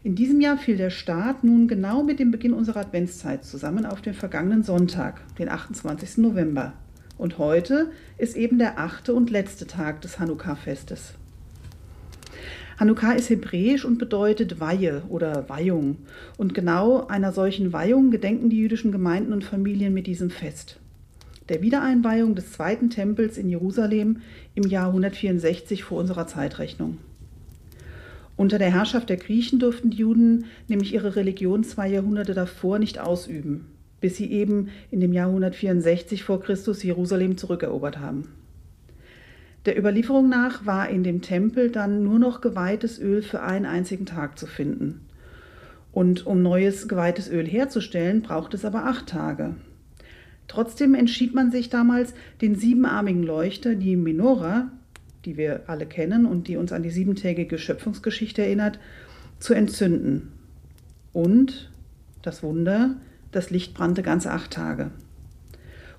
In 0.02 0.14
diesem 0.14 0.40
Jahr 0.40 0.56
fiel 0.56 0.76
der 0.76 0.90
Start 0.90 1.44
nun 1.44 1.68
genau 1.68 2.02
mit 2.02 2.18
dem 2.18 2.30
Beginn 2.30 2.54
unserer 2.54 2.80
Adventszeit 2.80 3.44
zusammen 3.44 3.84
auf 3.84 4.00
den 4.00 4.14
vergangenen 4.14 4.62
Sonntag, 4.62 5.20
den 5.36 5.50
28. 5.50 6.18
November. 6.18 6.72
Und 7.18 7.36
heute 7.36 7.90
ist 8.16 8.34
eben 8.34 8.58
der 8.58 8.78
achte 8.78 9.12
und 9.12 9.28
letzte 9.28 9.66
Tag 9.66 10.00
des 10.00 10.18
Hanukkah-Festes. 10.18 11.14
Hanukkah 12.80 13.12
ist 13.12 13.30
hebräisch 13.30 13.84
und 13.84 13.98
bedeutet 13.98 14.58
Weihe 14.58 15.02
oder 15.08 15.48
Weihung. 15.48 15.98
Und 16.36 16.54
genau 16.54 17.06
einer 17.06 17.32
solchen 17.32 17.72
Weihung 17.72 18.10
gedenken 18.10 18.50
die 18.50 18.58
jüdischen 18.58 18.90
Gemeinden 18.90 19.32
und 19.32 19.44
Familien 19.44 19.94
mit 19.94 20.08
diesem 20.08 20.30
Fest. 20.30 20.80
Der 21.48 21.62
Wiedereinweihung 21.62 22.34
des 22.34 22.52
zweiten 22.52 22.90
Tempels 22.90 23.38
in 23.38 23.48
Jerusalem 23.48 24.22
im 24.54 24.66
Jahr 24.66 24.88
164 24.88 25.84
vor 25.84 25.98
unserer 25.98 26.26
Zeitrechnung. 26.26 26.98
Unter 28.36 28.58
der 28.58 28.72
Herrschaft 28.72 29.10
der 29.10 29.18
Griechen 29.18 29.60
durften 29.60 29.90
die 29.90 29.98
Juden 29.98 30.46
nämlich 30.66 30.94
ihre 30.94 31.14
Religion 31.14 31.62
zwei 31.62 31.88
Jahrhunderte 31.88 32.34
davor 32.34 32.78
nicht 32.80 32.98
ausüben 32.98 33.66
bis 34.00 34.16
sie 34.16 34.30
eben 34.32 34.68
in 34.90 35.00
dem 35.00 35.12
Jahr 35.12 35.28
164 35.28 36.22
vor 36.24 36.40
Christus 36.40 36.82
Jerusalem 36.82 37.36
zurückerobert 37.36 37.98
haben. 37.98 38.28
Der 39.66 39.78
Überlieferung 39.78 40.28
nach 40.28 40.64
war 40.64 40.88
in 40.88 41.04
dem 41.04 41.20
Tempel 41.20 41.70
dann 41.70 42.02
nur 42.02 42.18
noch 42.18 42.40
geweihtes 42.40 42.98
Öl 42.98 43.22
für 43.22 43.42
einen 43.42 43.66
einzigen 43.66 44.06
Tag 44.06 44.38
zu 44.38 44.46
finden. 44.46 45.02
Und 45.92 46.26
um 46.26 46.42
neues 46.42 46.88
geweihtes 46.88 47.28
Öl 47.28 47.46
herzustellen, 47.46 48.22
braucht 48.22 48.54
es 48.54 48.64
aber 48.64 48.86
acht 48.86 49.08
Tage. 49.08 49.56
Trotzdem 50.48 50.94
entschied 50.94 51.34
man 51.34 51.50
sich 51.50 51.68
damals, 51.68 52.14
den 52.40 52.54
siebenarmigen 52.54 53.22
Leuchter, 53.22 53.74
die 53.74 53.96
Menora, 53.96 54.70
die 55.24 55.36
wir 55.36 55.62
alle 55.66 55.86
kennen 55.86 56.26
und 56.26 56.48
die 56.48 56.56
uns 56.56 56.72
an 56.72 56.82
die 56.82 56.90
siebentägige 56.90 57.58
Schöpfungsgeschichte 57.58 58.42
erinnert, 58.42 58.78
zu 59.38 59.52
entzünden. 59.52 60.32
Und, 61.12 61.70
das 62.22 62.42
Wunder, 62.42 62.96
das 63.30 63.50
Licht 63.50 63.74
brannte 63.74 64.02
ganze 64.02 64.30
acht 64.30 64.52
Tage. 64.52 64.90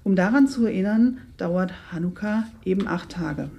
Um 0.03 0.15
daran 0.15 0.47
zu 0.47 0.65
erinnern, 0.65 1.19
dauert 1.37 1.73
Hanukkah 1.91 2.45
eben 2.65 2.87
acht 2.87 3.09
Tage. 3.09 3.49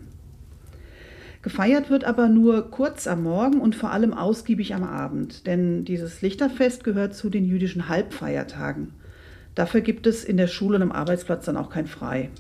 Gefeiert 1.43 1.91
wird 1.91 2.05
aber 2.05 2.29
nur 2.29 2.71
kurz 2.71 3.07
am 3.07 3.25
Morgen 3.25 3.61
und 3.61 3.75
vor 3.75 3.91
allem 3.91 4.15
ausgiebig 4.15 4.75
am 4.75 4.85
Abend, 4.85 5.47
denn 5.47 5.85
dieses 5.85 6.23
Lichterfest 6.23 6.85
gehört 6.85 7.15
zu 7.15 7.31
den 7.31 7.45
jüdischen 7.45 7.89
Halbfeiertagen. 7.89 8.93
Dafür 9.55 9.81
gibt 9.81 10.07
es 10.07 10.25
in 10.25 10.37
der 10.37 10.47
Schule 10.47 10.77
und 10.77 10.83
am 10.83 10.93
Arbeitsplatz 10.93 11.45
dann 11.45 11.57
auch 11.57 11.69
kein 11.69 11.87
Frei. 11.87 12.31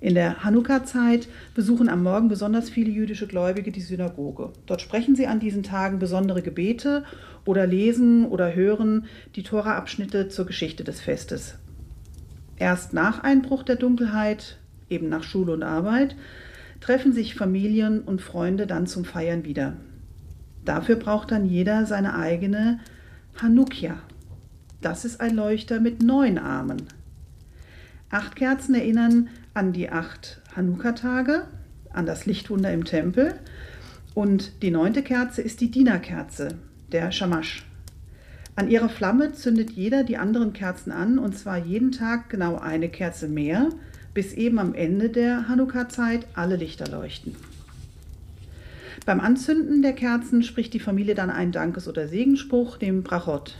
In 0.00 0.14
der 0.14 0.44
Hanukkah-Zeit 0.44 1.28
besuchen 1.54 1.88
am 1.88 2.02
Morgen 2.02 2.28
besonders 2.28 2.68
viele 2.68 2.90
jüdische 2.90 3.26
Gläubige 3.26 3.72
die 3.72 3.80
Synagoge. 3.80 4.52
Dort 4.66 4.82
sprechen 4.82 5.16
sie 5.16 5.26
an 5.26 5.40
diesen 5.40 5.62
Tagen 5.62 5.98
besondere 5.98 6.42
Gebete 6.42 7.04
oder 7.46 7.66
lesen 7.66 8.26
oder 8.26 8.54
hören 8.54 9.06
die 9.34 9.42
Tora-Abschnitte 9.42 10.28
zur 10.28 10.44
Geschichte 10.44 10.84
des 10.84 11.00
Festes. 11.00 11.56
Erst 12.56 12.92
nach 12.92 13.22
Einbruch 13.22 13.62
der 13.62 13.76
Dunkelheit, 13.76 14.58
eben 14.88 15.08
nach 15.08 15.22
Schule 15.22 15.52
und 15.52 15.62
Arbeit, 15.62 16.16
treffen 16.80 17.12
sich 17.12 17.34
Familien 17.34 18.00
und 18.02 18.20
Freunde 18.20 18.66
dann 18.66 18.86
zum 18.86 19.04
Feiern 19.04 19.44
wieder. 19.44 19.74
Dafür 20.64 20.96
braucht 20.96 21.30
dann 21.30 21.46
jeder 21.46 21.86
seine 21.86 22.16
eigene 22.16 22.80
Hanukkah. 23.40 23.98
Das 24.80 25.04
ist 25.04 25.20
ein 25.20 25.34
Leuchter 25.34 25.80
mit 25.80 26.02
neun 26.02 26.38
Armen. 26.38 26.82
Acht 28.10 28.36
Kerzen 28.36 28.74
erinnern 28.74 29.28
an 29.54 29.72
die 29.72 29.90
acht 29.90 30.40
Hanukkah-Tage, 30.54 31.44
an 31.92 32.06
das 32.06 32.26
Lichtwunder 32.26 32.72
im 32.72 32.84
Tempel. 32.84 33.34
Und 34.14 34.62
die 34.62 34.70
neunte 34.70 35.02
Kerze 35.02 35.42
ist 35.42 35.60
die 35.60 35.70
Dienerkerze, 35.70 36.58
der 36.92 37.10
Shamash. 37.10 37.64
An 38.56 38.70
ihrer 38.70 38.88
Flamme 38.88 39.32
zündet 39.32 39.72
jeder 39.72 40.04
die 40.04 40.16
anderen 40.16 40.52
Kerzen 40.52 40.92
an, 40.92 41.18
und 41.18 41.36
zwar 41.36 41.58
jeden 41.58 41.90
Tag 41.90 42.30
genau 42.30 42.56
eine 42.56 42.88
Kerze 42.88 43.26
mehr, 43.26 43.68
bis 44.14 44.32
eben 44.32 44.60
am 44.60 44.74
Ende 44.74 45.08
der 45.08 45.48
Hanukkah-Zeit 45.48 46.28
alle 46.34 46.54
Lichter 46.54 46.86
leuchten. 46.86 47.34
Beim 49.06 49.20
Anzünden 49.20 49.82
der 49.82 49.92
Kerzen 49.92 50.44
spricht 50.44 50.72
die 50.72 50.80
Familie 50.80 51.16
dann 51.16 51.30
einen 51.30 51.50
Dankes- 51.50 51.88
oder 51.88 52.06
Segensspruch, 52.06 52.76
dem 52.76 53.02
Brachot. 53.02 53.56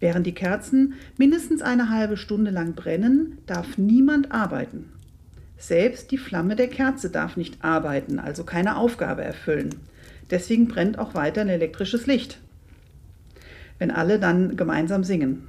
Während 0.00 0.26
die 0.26 0.34
Kerzen 0.34 0.94
mindestens 1.16 1.62
eine 1.62 1.88
halbe 1.88 2.16
Stunde 2.16 2.50
lang 2.50 2.74
brennen, 2.74 3.38
darf 3.46 3.78
niemand 3.78 4.32
arbeiten. 4.32 4.92
Selbst 5.56 6.10
die 6.10 6.18
Flamme 6.18 6.56
der 6.56 6.68
Kerze 6.68 7.10
darf 7.10 7.36
nicht 7.36 7.64
arbeiten, 7.64 8.18
also 8.18 8.44
keine 8.44 8.76
Aufgabe 8.76 9.22
erfüllen. 9.22 9.74
Deswegen 10.30 10.68
brennt 10.68 10.98
auch 10.98 11.14
weiter 11.14 11.40
ein 11.40 11.48
elektrisches 11.48 12.06
Licht, 12.06 12.38
wenn 13.78 13.90
alle 13.90 14.18
dann 14.18 14.56
gemeinsam 14.56 15.04
singen. 15.04 15.46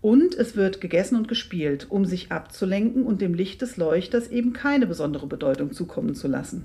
Und 0.00 0.34
es 0.34 0.56
wird 0.56 0.80
gegessen 0.80 1.16
und 1.16 1.28
gespielt, 1.28 1.86
um 1.88 2.04
sich 2.04 2.32
abzulenken 2.32 3.04
und 3.04 3.20
dem 3.20 3.34
Licht 3.34 3.62
des 3.62 3.76
Leuchters 3.76 4.28
eben 4.28 4.52
keine 4.52 4.86
besondere 4.86 5.28
Bedeutung 5.28 5.72
zukommen 5.72 6.14
zu 6.16 6.26
lassen. 6.26 6.64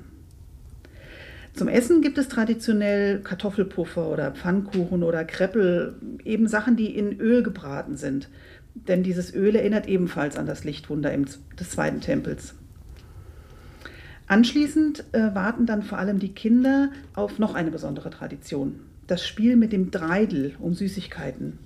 Zum 1.54 1.68
Essen 1.68 2.02
gibt 2.02 2.18
es 2.18 2.30
traditionell 2.30 3.20
Kartoffelpuffer 3.20 4.10
oder 4.10 4.32
Pfannkuchen 4.32 5.04
oder 5.04 5.24
Kreppel, 5.24 5.96
eben 6.24 6.48
Sachen, 6.48 6.76
die 6.76 6.96
in 6.96 7.20
Öl 7.20 7.42
gebraten 7.42 7.96
sind. 7.96 8.30
Denn 8.74 9.02
dieses 9.02 9.34
Öl 9.34 9.56
erinnert 9.56 9.88
ebenfalls 9.88 10.38
an 10.38 10.46
das 10.46 10.64
Lichtwunder 10.64 11.16
des 11.16 11.70
zweiten 11.70 12.02
Tempels. 12.02 12.54
Anschließend 14.28 15.06
äh, 15.14 15.34
warten 15.34 15.66
dann 15.66 15.84
vor 15.84 15.98
allem 15.98 16.20
die 16.20 16.34
Kinder 16.34 16.92
auf 17.14 17.40
noch 17.40 17.56
eine 17.56 17.72
besondere 17.72 18.10
Tradition. 18.10 18.80
Das 19.08 19.26
Spiel 19.26 19.56
mit 19.56 19.72
dem 19.72 19.90
Dreidel 19.90 20.56
um 20.60 20.74
Süßigkeiten. 20.74 21.60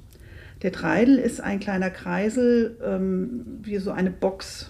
Der 0.62 0.70
Dreidel 0.70 1.18
ist 1.18 1.42
ein 1.42 1.60
kleiner 1.60 1.90
Kreisel, 1.90 2.78
ähm, 2.86 3.60
wie 3.64 3.80
so 3.80 3.90
eine 3.90 4.12
Box 4.12 4.70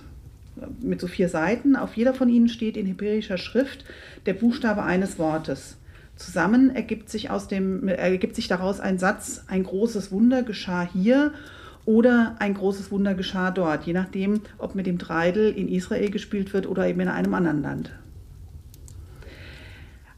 äh, 0.55 0.67
mit 0.81 1.01
so 1.01 1.07
vier 1.07 1.27
Seiten. 1.27 1.75
Auf 1.75 1.97
jeder 1.97 2.13
von 2.13 2.29
ihnen 2.29 2.47
steht 2.47 2.77
in 2.77 2.85
hebräischer 2.85 3.37
Schrift 3.37 3.83
der 4.25 4.35
Buchstabe 4.35 4.83
eines 4.83 5.19
Wortes. 5.19 5.75
Zusammen 6.15 6.73
ergibt 6.73 7.09
sich, 7.09 7.29
aus 7.29 7.49
dem, 7.49 7.89
ergibt 7.89 8.35
sich 8.35 8.47
daraus 8.47 8.79
ein 8.79 8.99
Satz, 8.99 9.43
ein 9.47 9.63
großes 9.63 10.13
Wunder 10.13 10.43
geschah 10.43 10.87
hier 10.93 11.33
oder 11.83 12.35
ein 12.39 12.53
großes 12.53 12.89
Wunder 12.89 13.15
geschah 13.15 13.51
dort, 13.51 13.85
je 13.85 13.93
nachdem, 13.93 14.41
ob 14.59 14.75
mit 14.75 14.85
dem 14.85 14.97
Dreidel 14.97 15.51
in 15.51 15.67
Israel 15.67 16.09
gespielt 16.09 16.53
wird 16.53 16.67
oder 16.67 16.87
eben 16.87 17.01
in 17.01 17.07
einem 17.09 17.33
anderen 17.33 17.61
Land. 17.63 17.91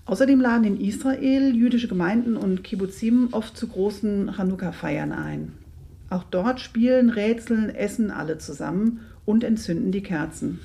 Außerdem 0.05 0.41
laden 0.41 0.65
in 0.65 0.81
Israel 0.81 1.55
jüdische 1.55 1.87
Gemeinden 1.87 2.35
und 2.35 2.63
Kibbuzim 2.63 3.29
oft 3.31 3.55
zu 3.57 3.67
großen 3.67 4.33
Chanukka-Feiern 4.35 5.11
ein. 5.11 5.53
Auch 6.09 6.23
dort 6.23 6.59
spielen, 6.59 7.09
rätseln, 7.09 7.69
essen 7.73 8.11
alle 8.11 8.37
zusammen 8.37 8.99
und 9.25 9.43
entzünden 9.43 9.91
die 9.91 10.03
Kerzen. 10.03 10.59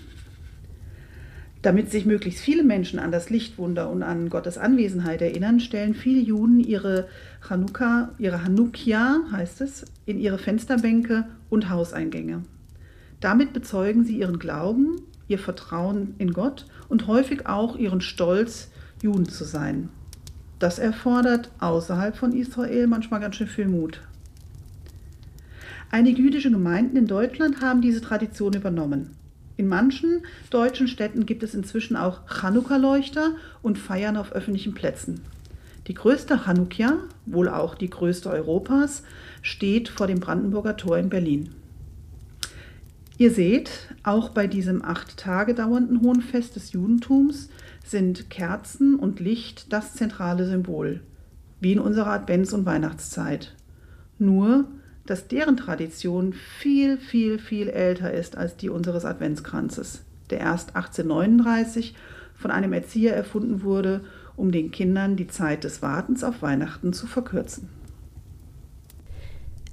Damit 1.62 1.90
sich 1.90 2.06
möglichst 2.06 2.40
viele 2.40 2.62
Menschen 2.62 2.98
an 2.98 3.10
das 3.10 3.30
Lichtwunder 3.30 3.90
und 3.90 4.02
an 4.02 4.28
Gottes 4.28 4.58
Anwesenheit 4.58 5.22
erinnern, 5.22 5.58
stellen 5.58 5.94
viele 5.94 6.20
Juden 6.20 6.60
ihre 6.60 7.08
Chanukka, 7.48 8.10
ihre 8.18 8.44
Hanukkah, 8.44 9.20
heißt 9.32 9.60
es, 9.60 9.84
in 10.06 10.18
ihre 10.20 10.38
Fensterbänke 10.38 11.26
und 11.50 11.68
Hauseingänge. 11.68 12.42
Damit 13.20 13.52
bezeugen 13.52 14.04
sie 14.04 14.18
ihren 14.18 14.38
Glauben, 14.38 15.00
ihr 15.26 15.38
Vertrauen 15.38 16.14
in 16.18 16.32
Gott 16.32 16.66
und 16.88 17.08
häufig 17.08 17.46
auch 17.46 17.76
ihren 17.76 18.00
Stolz, 18.00 18.70
Juden 19.02 19.28
zu 19.28 19.44
sein. 19.44 19.88
Das 20.58 20.78
erfordert 20.78 21.50
außerhalb 21.60 22.16
von 22.16 22.32
Israel 22.32 22.86
manchmal 22.86 23.20
ganz 23.20 23.36
schön 23.36 23.46
viel 23.46 23.68
Mut. 23.68 24.00
Einige 25.90 26.20
jüdische 26.20 26.50
Gemeinden 26.50 26.96
in 26.96 27.06
Deutschland 27.06 27.60
haben 27.60 27.80
diese 27.80 28.00
Tradition 28.00 28.52
übernommen. 28.52 29.10
In 29.56 29.68
manchen 29.68 30.22
deutschen 30.50 30.86
Städten 30.86 31.26
gibt 31.26 31.42
es 31.42 31.54
inzwischen 31.54 31.96
auch 31.96 32.20
Chanukka-Leuchter 32.28 33.32
und 33.62 33.78
Feiern 33.78 34.16
auf 34.16 34.32
öffentlichen 34.32 34.74
Plätzen. 34.74 35.20
Die 35.86 35.94
größte 35.94 36.40
Chanukia, 36.44 36.98
wohl 37.24 37.48
auch 37.48 37.74
die 37.74 37.88
größte 37.88 38.28
Europas, 38.28 39.02
steht 39.40 39.88
vor 39.88 40.06
dem 40.06 40.20
Brandenburger 40.20 40.76
Tor 40.76 40.98
in 40.98 41.08
Berlin. 41.08 41.50
Ihr 43.16 43.32
seht, 43.32 43.70
auch 44.04 44.28
bei 44.28 44.46
diesem 44.46 44.84
acht 44.84 45.16
Tage 45.16 45.54
dauernden 45.54 46.02
Hohenfest 46.02 46.54
des 46.54 46.72
Judentums 46.72 47.48
sind 47.90 48.30
Kerzen 48.30 48.96
und 48.96 49.20
Licht 49.20 49.72
das 49.72 49.94
zentrale 49.94 50.46
Symbol, 50.46 51.00
wie 51.60 51.72
in 51.72 51.80
unserer 51.80 52.12
Advents- 52.12 52.52
und 52.52 52.66
Weihnachtszeit. 52.66 53.54
Nur 54.18 54.66
dass 55.08 55.26
deren 55.26 55.56
Tradition 55.56 56.34
viel, 56.34 56.98
viel, 56.98 57.38
viel 57.38 57.70
älter 57.70 58.12
ist 58.12 58.36
als 58.36 58.58
die 58.58 58.68
unseres 58.68 59.06
Adventskranzes, 59.06 60.02
der 60.28 60.40
erst 60.40 60.76
1839 60.76 61.94
von 62.34 62.50
einem 62.50 62.74
Erzieher 62.74 63.16
erfunden 63.16 63.62
wurde, 63.62 64.02
um 64.36 64.52
den 64.52 64.70
Kindern 64.70 65.16
die 65.16 65.26
Zeit 65.26 65.64
des 65.64 65.80
Wartens 65.80 66.22
auf 66.22 66.42
Weihnachten 66.42 66.92
zu 66.92 67.06
verkürzen. 67.06 67.70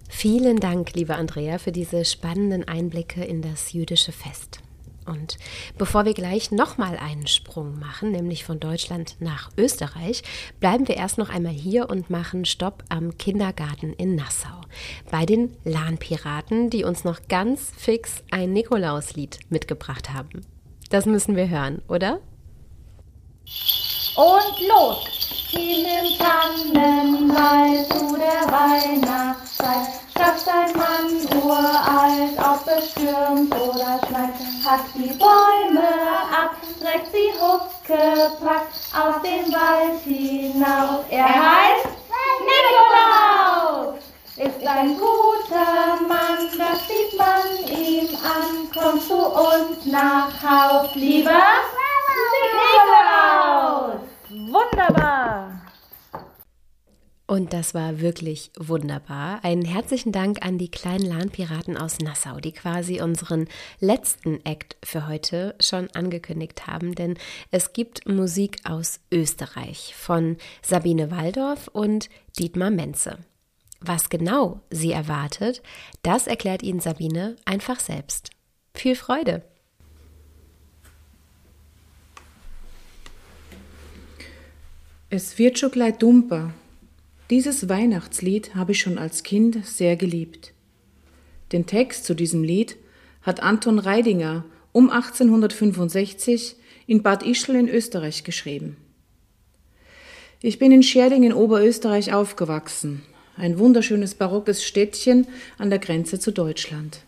Vielen 0.07 0.61
Dank, 0.61 0.93
liebe 0.93 1.15
Andrea, 1.15 1.57
für 1.57 1.73
diese 1.73 2.05
spannenden 2.05 2.65
Einblicke 2.65 3.25
in 3.25 3.41
das 3.41 3.73
jüdische 3.73 4.13
Fest. 4.13 4.61
Und 5.05 5.37
bevor 5.77 6.05
wir 6.05 6.13
gleich 6.13 6.51
nochmal 6.51 6.97
einen 6.97 7.27
Sprung 7.27 7.79
machen, 7.79 8.11
nämlich 8.11 8.43
von 8.43 8.59
Deutschland 8.59 9.15
nach 9.19 9.51
Österreich, 9.57 10.23
bleiben 10.59 10.87
wir 10.87 10.97
erst 10.97 11.17
noch 11.17 11.29
einmal 11.29 11.53
hier 11.53 11.89
und 11.89 12.09
machen 12.09 12.45
Stopp 12.45 12.83
am 12.89 13.17
Kindergarten 13.17 13.93
in 13.93 14.15
Nassau. 14.15 14.61
Bei 15.11 15.25
den 15.25 15.55
Lahnpiraten, 15.63 16.69
die 16.69 16.83
uns 16.83 17.03
noch 17.03 17.27
ganz 17.27 17.71
fix 17.77 18.23
ein 18.31 18.53
Nikolauslied 18.53 19.39
mitgebracht 19.49 20.11
haben. 20.11 20.45
Das 20.89 21.05
müssen 21.05 21.35
wir 21.35 21.49
hören, 21.49 21.81
oder? 21.87 22.19
Und 24.15 24.67
los! 24.67 25.34
Ziehen 25.55 25.85
im 25.85 26.17
Tannenwald 26.17 27.87
zu 27.93 28.17
der 28.17 28.43
Weihnachtszeit. 28.51 29.87
Schafft 30.17 30.47
ein 30.49 30.75
Mann 30.75 31.43
uralt, 31.43 32.37
ob 32.39 32.67
es 32.67 32.91
stürmt 32.91 33.53
oder 33.55 33.99
schneit. 34.05 34.33
Hat 34.65 34.81
die 34.95 35.13
Bäume 35.13 35.87
ab, 36.29 36.55
trägt 36.81 37.11
sie 37.13 37.31
huckepack 37.39 38.67
aus 38.93 39.21
dem 39.23 39.53
Wald 39.53 40.01
hinaus. 40.03 41.05
Er 41.09 41.25
heißt 41.25 41.87
Nikolaus! 42.47 43.95
Ist 44.35 44.67
ein 44.67 44.97
guter 44.97 46.01
Mann, 46.05 46.49
das 46.57 46.79
sieht 46.87 47.17
man 47.17 47.47
ihm 47.79 48.09
an. 48.25 48.69
Kommst 48.73 49.09
du 49.09 49.15
uns 49.15 49.85
nach 49.85 50.31
Haus, 50.43 50.93
lieber 50.95 51.31
Nikolaus! 52.43 54.04
Wunderbar! 54.55 55.61
Und 57.27 57.51
das 57.51 57.73
war 57.73 57.99
wirklich 57.99 58.51
wunderbar. 58.57 59.43
Einen 59.43 59.65
herzlichen 59.65 60.13
Dank 60.13 60.45
an 60.45 60.57
die 60.57 60.71
kleinen 60.71 61.05
Lahnpiraten 61.05 61.75
aus 61.75 61.99
Nassau, 61.99 62.39
die 62.39 62.53
quasi 62.53 63.01
unseren 63.01 63.49
letzten 63.81 64.39
Act 64.45 64.77
für 64.81 65.09
heute 65.09 65.55
schon 65.59 65.89
angekündigt 65.91 66.67
haben, 66.67 66.95
denn 66.95 67.17
es 67.51 67.73
gibt 67.73 68.07
Musik 68.07 68.59
aus 68.63 69.01
Österreich 69.11 69.93
von 69.93 70.37
Sabine 70.61 71.11
Waldorf 71.11 71.67
und 71.67 72.09
Dietmar 72.39 72.71
Menze. 72.71 73.17
Was 73.81 74.07
genau 74.07 74.61
sie 74.69 74.93
erwartet, 74.93 75.63
das 76.01 76.27
erklärt 76.27 76.63
Ihnen 76.63 76.79
Sabine 76.79 77.35
einfach 77.43 77.81
selbst. 77.81 78.29
Viel 78.73 78.95
Freude! 78.95 79.43
Es 85.15 85.39
wird 85.39 85.57
schon 85.57 85.71
gleich 85.71 85.95
dumper. 85.95 86.53
Dieses 87.29 87.69
Weihnachtslied 87.69 88.53
habe 88.53 88.73
ich 88.73 88.81
schon 88.81 88.97
als 88.97 89.23
Kind 89.23 89.65
sehr 89.65 89.95
geliebt. 89.95 90.51
Den 91.53 91.65
Text 91.65 92.03
zu 92.03 92.15
diesem 92.15 92.43
Lied 92.43 92.75
hat 93.21 93.41
Anton 93.41 93.79
Reidinger 93.79 94.43
um 94.73 94.89
1865 94.89 96.57
in 96.85 97.01
Bad 97.01 97.23
Ischl 97.23 97.55
in 97.55 97.69
Österreich 97.69 98.25
geschrieben. 98.25 98.75
Ich 100.41 100.59
bin 100.59 100.73
in 100.73 100.83
Scherding 100.83 101.23
in 101.23 101.31
Oberösterreich 101.31 102.11
aufgewachsen, 102.11 103.01
ein 103.37 103.57
wunderschönes 103.57 104.15
barockes 104.15 104.65
Städtchen 104.65 105.27
an 105.57 105.69
der 105.69 105.79
Grenze 105.79 106.19
zu 106.19 106.33
Deutschland. 106.33 107.03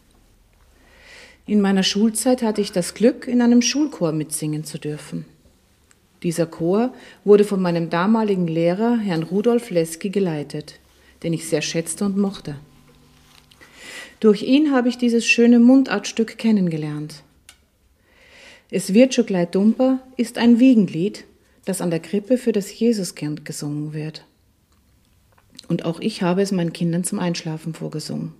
In 1.45 1.59
meiner 1.59 1.83
Schulzeit 1.83 2.41
hatte 2.41 2.61
ich 2.61 2.71
das 2.71 2.93
Glück, 2.93 3.27
in 3.27 3.41
einem 3.41 3.61
Schulchor 3.61 4.13
mitsingen 4.13 4.63
zu 4.63 4.77
dürfen. 4.77 5.25
Dieser 6.23 6.47
Chor 6.47 6.93
wurde 7.23 7.43
von 7.43 7.61
meinem 7.61 7.89
damaligen 7.89 8.47
Lehrer, 8.47 8.97
Herrn 8.97 9.23
Rudolf 9.23 9.69
Leski, 9.69 10.09
geleitet, 10.09 10.79
den 11.23 11.33
ich 11.33 11.47
sehr 11.47 11.61
schätzte 11.61 12.05
und 12.05 12.17
mochte. 12.17 12.55
Durch 14.19 14.41
ihn 14.41 14.71
habe 14.71 14.89
ich 14.89 14.97
dieses 14.97 15.27
schöne 15.27 15.59
Mundartstück 15.59 16.37
kennengelernt. 16.37 17.23
Es 18.71 18.93
wird 18.93 19.13
schon 19.13 19.27
gleich 19.27 19.49
dumper 19.49 19.99
ist 20.17 20.37
ein 20.37 20.59
Wiegenlied, 20.59 21.23
das 21.65 21.81
an 21.81 21.91
der 21.91 21.99
Krippe 21.99 22.37
für 22.37 22.51
das 22.51 22.77
Jesuskind 22.77 23.45
gesungen 23.45 23.93
wird. 23.93 24.25
Und 25.67 25.85
auch 25.85 25.99
ich 25.99 26.21
habe 26.21 26.41
es 26.41 26.51
meinen 26.51 26.73
Kindern 26.73 27.03
zum 27.03 27.19
Einschlafen 27.19 27.73
vorgesungen. 27.73 28.33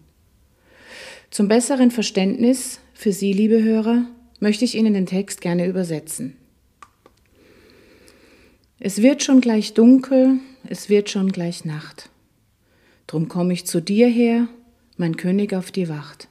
Zum 1.30 1.48
besseren 1.48 1.92
Verständnis 1.92 2.80
für 2.94 3.12
Sie, 3.12 3.34
liebe 3.34 3.62
Hörer, 3.62 4.06
möchte 4.40 4.66
ich 4.66 4.76
Ihnen 4.76 4.94
den 4.94 5.06
Text 5.06 5.42
gerne 5.42 5.68
übersetzen. 5.68 6.38
Es 8.80 9.02
wird 9.02 9.24
schon 9.24 9.42
gleich 9.42 9.74
dunkel, 9.74 10.40
es 10.68 10.88
wird 10.88 11.10
schon 11.10 11.32
gleich 11.32 11.66
Nacht. 11.66 12.12
Drum 13.08 13.28
komm 13.28 13.50
ich 13.50 13.66
zu 13.66 13.82
dir 13.82 14.08
her, 14.08 14.48
mein 14.98 15.18
König 15.18 15.54
auf 15.56 15.72
die 15.72 15.90
Wacht. 15.90 16.28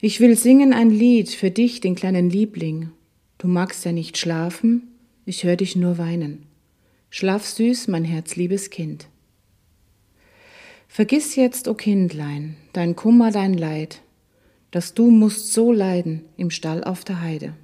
Ich 0.00 0.20
will 0.20 0.36
singen 0.36 0.72
ein 0.72 0.90
Lied 0.90 1.30
für 1.30 1.50
dich, 1.50 1.80
den 1.80 1.96
kleinen 1.96 2.30
Liebling. 2.30 2.90
Du 3.38 3.48
magst 3.48 3.84
ja 3.84 3.90
nicht 3.90 4.16
schlafen, 4.16 4.82
ich 5.26 5.42
hör 5.42 5.56
dich 5.56 5.74
nur 5.74 5.98
weinen. 5.98 6.46
Schlaf 7.10 7.46
süß, 7.46 7.88
mein 7.88 8.04
herzliebes 8.04 8.70
Kind. 8.70 9.08
Vergiss 10.86 11.34
jetzt, 11.34 11.66
o 11.66 11.72
oh 11.72 11.74
Kindlein, 11.74 12.56
dein 12.72 12.94
Kummer, 12.94 13.32
dein 13.32 13.54
Leid, 13.54 14.02
dass 14.70 14.94
du 14.94 15.10
musst 15.10 15.52
so 15.52 15.72
leiden 15.72 16.24
im 16.36 16.50
Stall 16.50 16.84
auf 16.84 17.02
der 17.02 17.20
Heide. 17.20 17.54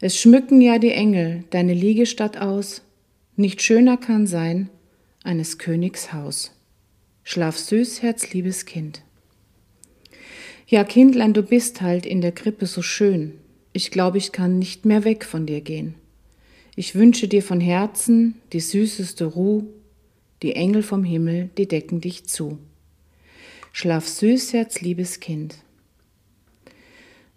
Es 0.00 0.18
schmücken 0.18 0.62
ja 0.62 0.78
die 0.78 0.92
Engel 0.92 1.44
deine 1.50 1.74
Liegestatt 1.74 2.38
aus, 2.38 2.82
nicht 3.36 3.60
schöner 3.60 3.98
kann 3.98 4.26
sein 4.26 4.70
eines 5.22 5.58
Königs 5.58 6.12
Haus. 6.14 6.52
Schlaf 7.22 7.58
süß, 7.58 8.00
herzliebes 8.00 8.64
Kind. 8.64 9.02
Ja, 10.66 10.84
Kindlein, 10.84 11.34
du 11.34 11.42
bist 11.42 11.82
halt 11.82 12.06
in 12.06 12.22
der 12.22 12.32
Krippe 12.32 12.64
so 12.64 12.80
schön. 12.80 13.34
Ich 13.72 13.90
glaube, 13.90 14.18
ich 14.18 14.32
kann 14.32 14.58
nicht 14.58 14.86
mehr 14.86 15.04
weg 15.04 15.24
von 15.24 15.44
dir 15.44 15.60
gehen. 15.60 15.94
Ich 16.76 16.94
wünsche 16.94 17.28
dir 17.28 17.42
von 17.42 17.60
Herzen 17.60 18.36
die 18.52 18.60
süßeste 18.60 19.26
Ruh, 19.26 19.64
die 20.42 20.54
Engel 20.54 20.82
vom 20.82 21.04
Himmel, 21.04 21.50
die 21.58 21.68
decken 21.68 22.00
dich 22.00 22.24
zu. 22.24 22.58
Schlaf 23.72 24.08
süß, 24.08 24.54
herzliebes 24.54 25.20
Kind. 25.20 25.56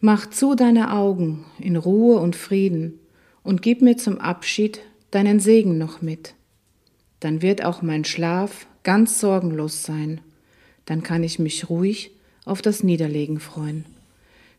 Mach 0.06 0.30
zu 0.30 0.54
deine 0.54 0.91
Augen 0.91 1.45
in 1.60 1.78
Ruhe 1.78 2.20
und 2.20 2.36
Frieden 2.36 2.99
und 3.41 3.62
gib 3.62 3.82
mir 3.82 3.95
zum 3.95 4.18
Abschied 4.18 4.82
deinen 5.12 5.39
Segen 5.39 5.78
noch 5.78 6.01
mit. 6.01 6.34
Dann 7.22 7.41
wird 7.41 7.64
auch 7.64 7.82
mein 7.82 8.04
Schlaf 8.04 8.68
ganz 8.84 9.22
sorgenlos 9.22 9.84
sein. 9.84 10.20
Dann 10.84 11.04
kann 11.04 11.24
ich 11.24 11.39
mich 11.39 11.70
ruhig 11.70 12.12
auf 12.43 12.62
das 12.62 12.84
Niederlegen 12.84 13.39
freuen. 13.39 13.86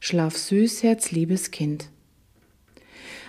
Schlaf 0.01 0.35
süß, 0.35 0.83
herzliebes 0.83 1.51
Kind. 1.51 1.91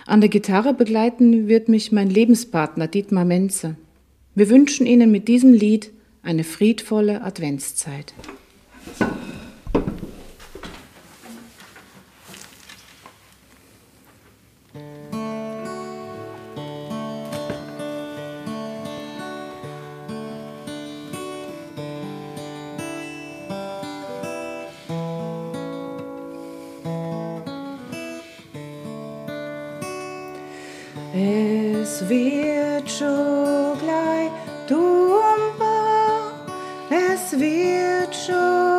An 0.06 0.22
der 0.22 0.30
Gitarre 0.30 0.72
begleiten 0.72 1.48
wird 1.48 1.68
mich 1.68 1.92
mein 1.92 2.08
Lebenspartner 2.08 2.88
Dietmar 2.88 3.26
Menze. 3.26 3.76
Wir 4.34 4.48
wünschen 4.48 4.86
Ihnen 4.86 5.10
mit 5.10 5.28
diesem 5.28 5.52
Lied 5.52 5.92
eine 6.22 6.44
friedvolle 6.44 7.22
Adventszeit. 7.22 8.14
Es 31.12 32.08
wird 32.08 32.90
schon 32.90 33.78
gleich 33.78 34.30
dumm, 34.66 35.60
es 36.90 37.38
wird 37.38 38.14
schon 38.14 38.75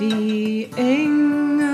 Die 0.00 0.68
Engel 0.76 1.71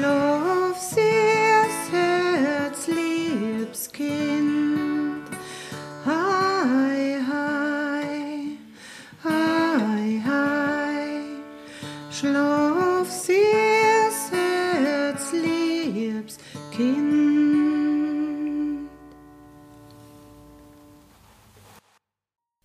lov 0.00 0.76
ses 0.78 1.90
Herz, 1.92 2.86
liebes 2.88 3.92
Kind. 3.92 5.24
Hei, 6.04 7.18
hei, 7.30 8.58
hei, 9.24 10.22
hei. 10.24 11.20
Schlaf 12.10 13.10
ses 13.10 14.30
Herz, 14.32 15.32
liebes 15.32 16.38
Kind. 16.72 17.26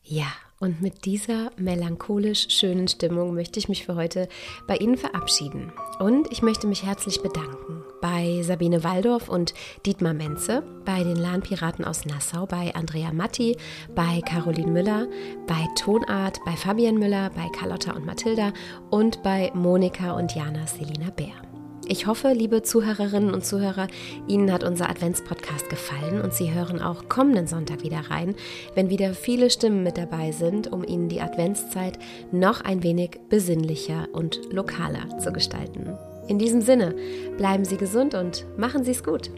Ja. 0.03 0.27
Und 0.61 0.79
mit 0.79 1.05
dieser 1.05 1.51
melancholisch 1.57 2.49
schönen 2.49 2.88
Stimmung 2.88 3.34
möchte 3.34 3.57
ich 3.57 3.67
mich 3.67 3.84
für 3.84 3.95
heute 3.95 4.29
bei 4.67 4.77
Ihnen 4.77 4.95
verabschieden. 4.95 5.73
Und 6.01 6.31
ich 6.31 6.41
möchte 6.41 6.65
mich 6.65 6.83
herzlich 6.83 7.21
bedanken 7.21 7.83
bei 8.01 8.41
Sabine 8.41 8.83
Waldorf 8.83 9.29
und 9.29 9.53
Dietmar 9.85 10.15
Menze, 10.15 10.63
bei 10.83 11.03
den 11.03 11.15
Lahnpiraten 11.15 11.85
aus 11.85 12.05
Nassau, 12.05 12.47
bei 12.47 12.73
Andrea 12.73 13.13
Matti, 13.13 13.55
bei 13.93 14.19
Caroline 14.21 14.71
Müller, 14.71 15.07
bei 15.45 15.67
Tonart, 15.75 16.39
bei 16.43 16.53
Fabian 16.53 16.95
Müller, 16.95 17.29
bei 17.35 17.47
Carlotta 17.55 17.93
und 17.93 18.07
Mathilda 18.07 18.51
und 18.89 19.21
bei 19.21 19.51
Monika 19.53 20.13
und 20.13 20.33
Jana 20.33 20.65
Selina 20.65 21.11
Bär. 21.11 21.50
Ich 21.91 22.07
hoffe, 22.07 22.29
liebe 22.29 22.61
Zuhörerinnen 22.61 23.33
und 23.33 23.45
Zuhörer, 23.45 23.87
Ihnen 24.25 24.53
hat 24.53 24.63
unser 24.63 24.89
Adventspodcast 24.89 25.69
gefallen 25.69 26.21
und 26.21 26.33
Sie 26.33 26.53
hören 26.53 26.81
auch 26.81 27.09
kommenden 27.09 27.47
Sonntag 27.47 27.83
wieder 27.83 28.09
rein, 28.09 28.33
wenn 28.75 28.89
wieder 28.89 29.13
viele 29.13 29.49
Stimmen 29.49 29.83
mit 29.83 29.97
dabei 29.97 30.31
sind, 30.31 30.71
um 30.71 30.85
Ihnen 30.85 31.09
die 31.09 31.19
Adventszeit 31.19 31.99
noch 32.31 32.61
ein 32.61 32.81
wenig 32.81 33.19
besinnlicher 33.27 34.07
und 34.13 34.39
lokaler 34.53 35.19
zu 35.19 35.33
gestalten. 35.33 35.97
In 36.29 36.39
diesem 36.39 36.61
Sinne, 36.61 36.95
bleiben 37.35 37.65
Sie 37.65 37.75
gesund 37.75 38.15
und 38.15 38.45
machen 38.57 38.85
Sie 38.85 38.91
es 38.91 39.03
gut. 39.03 39.29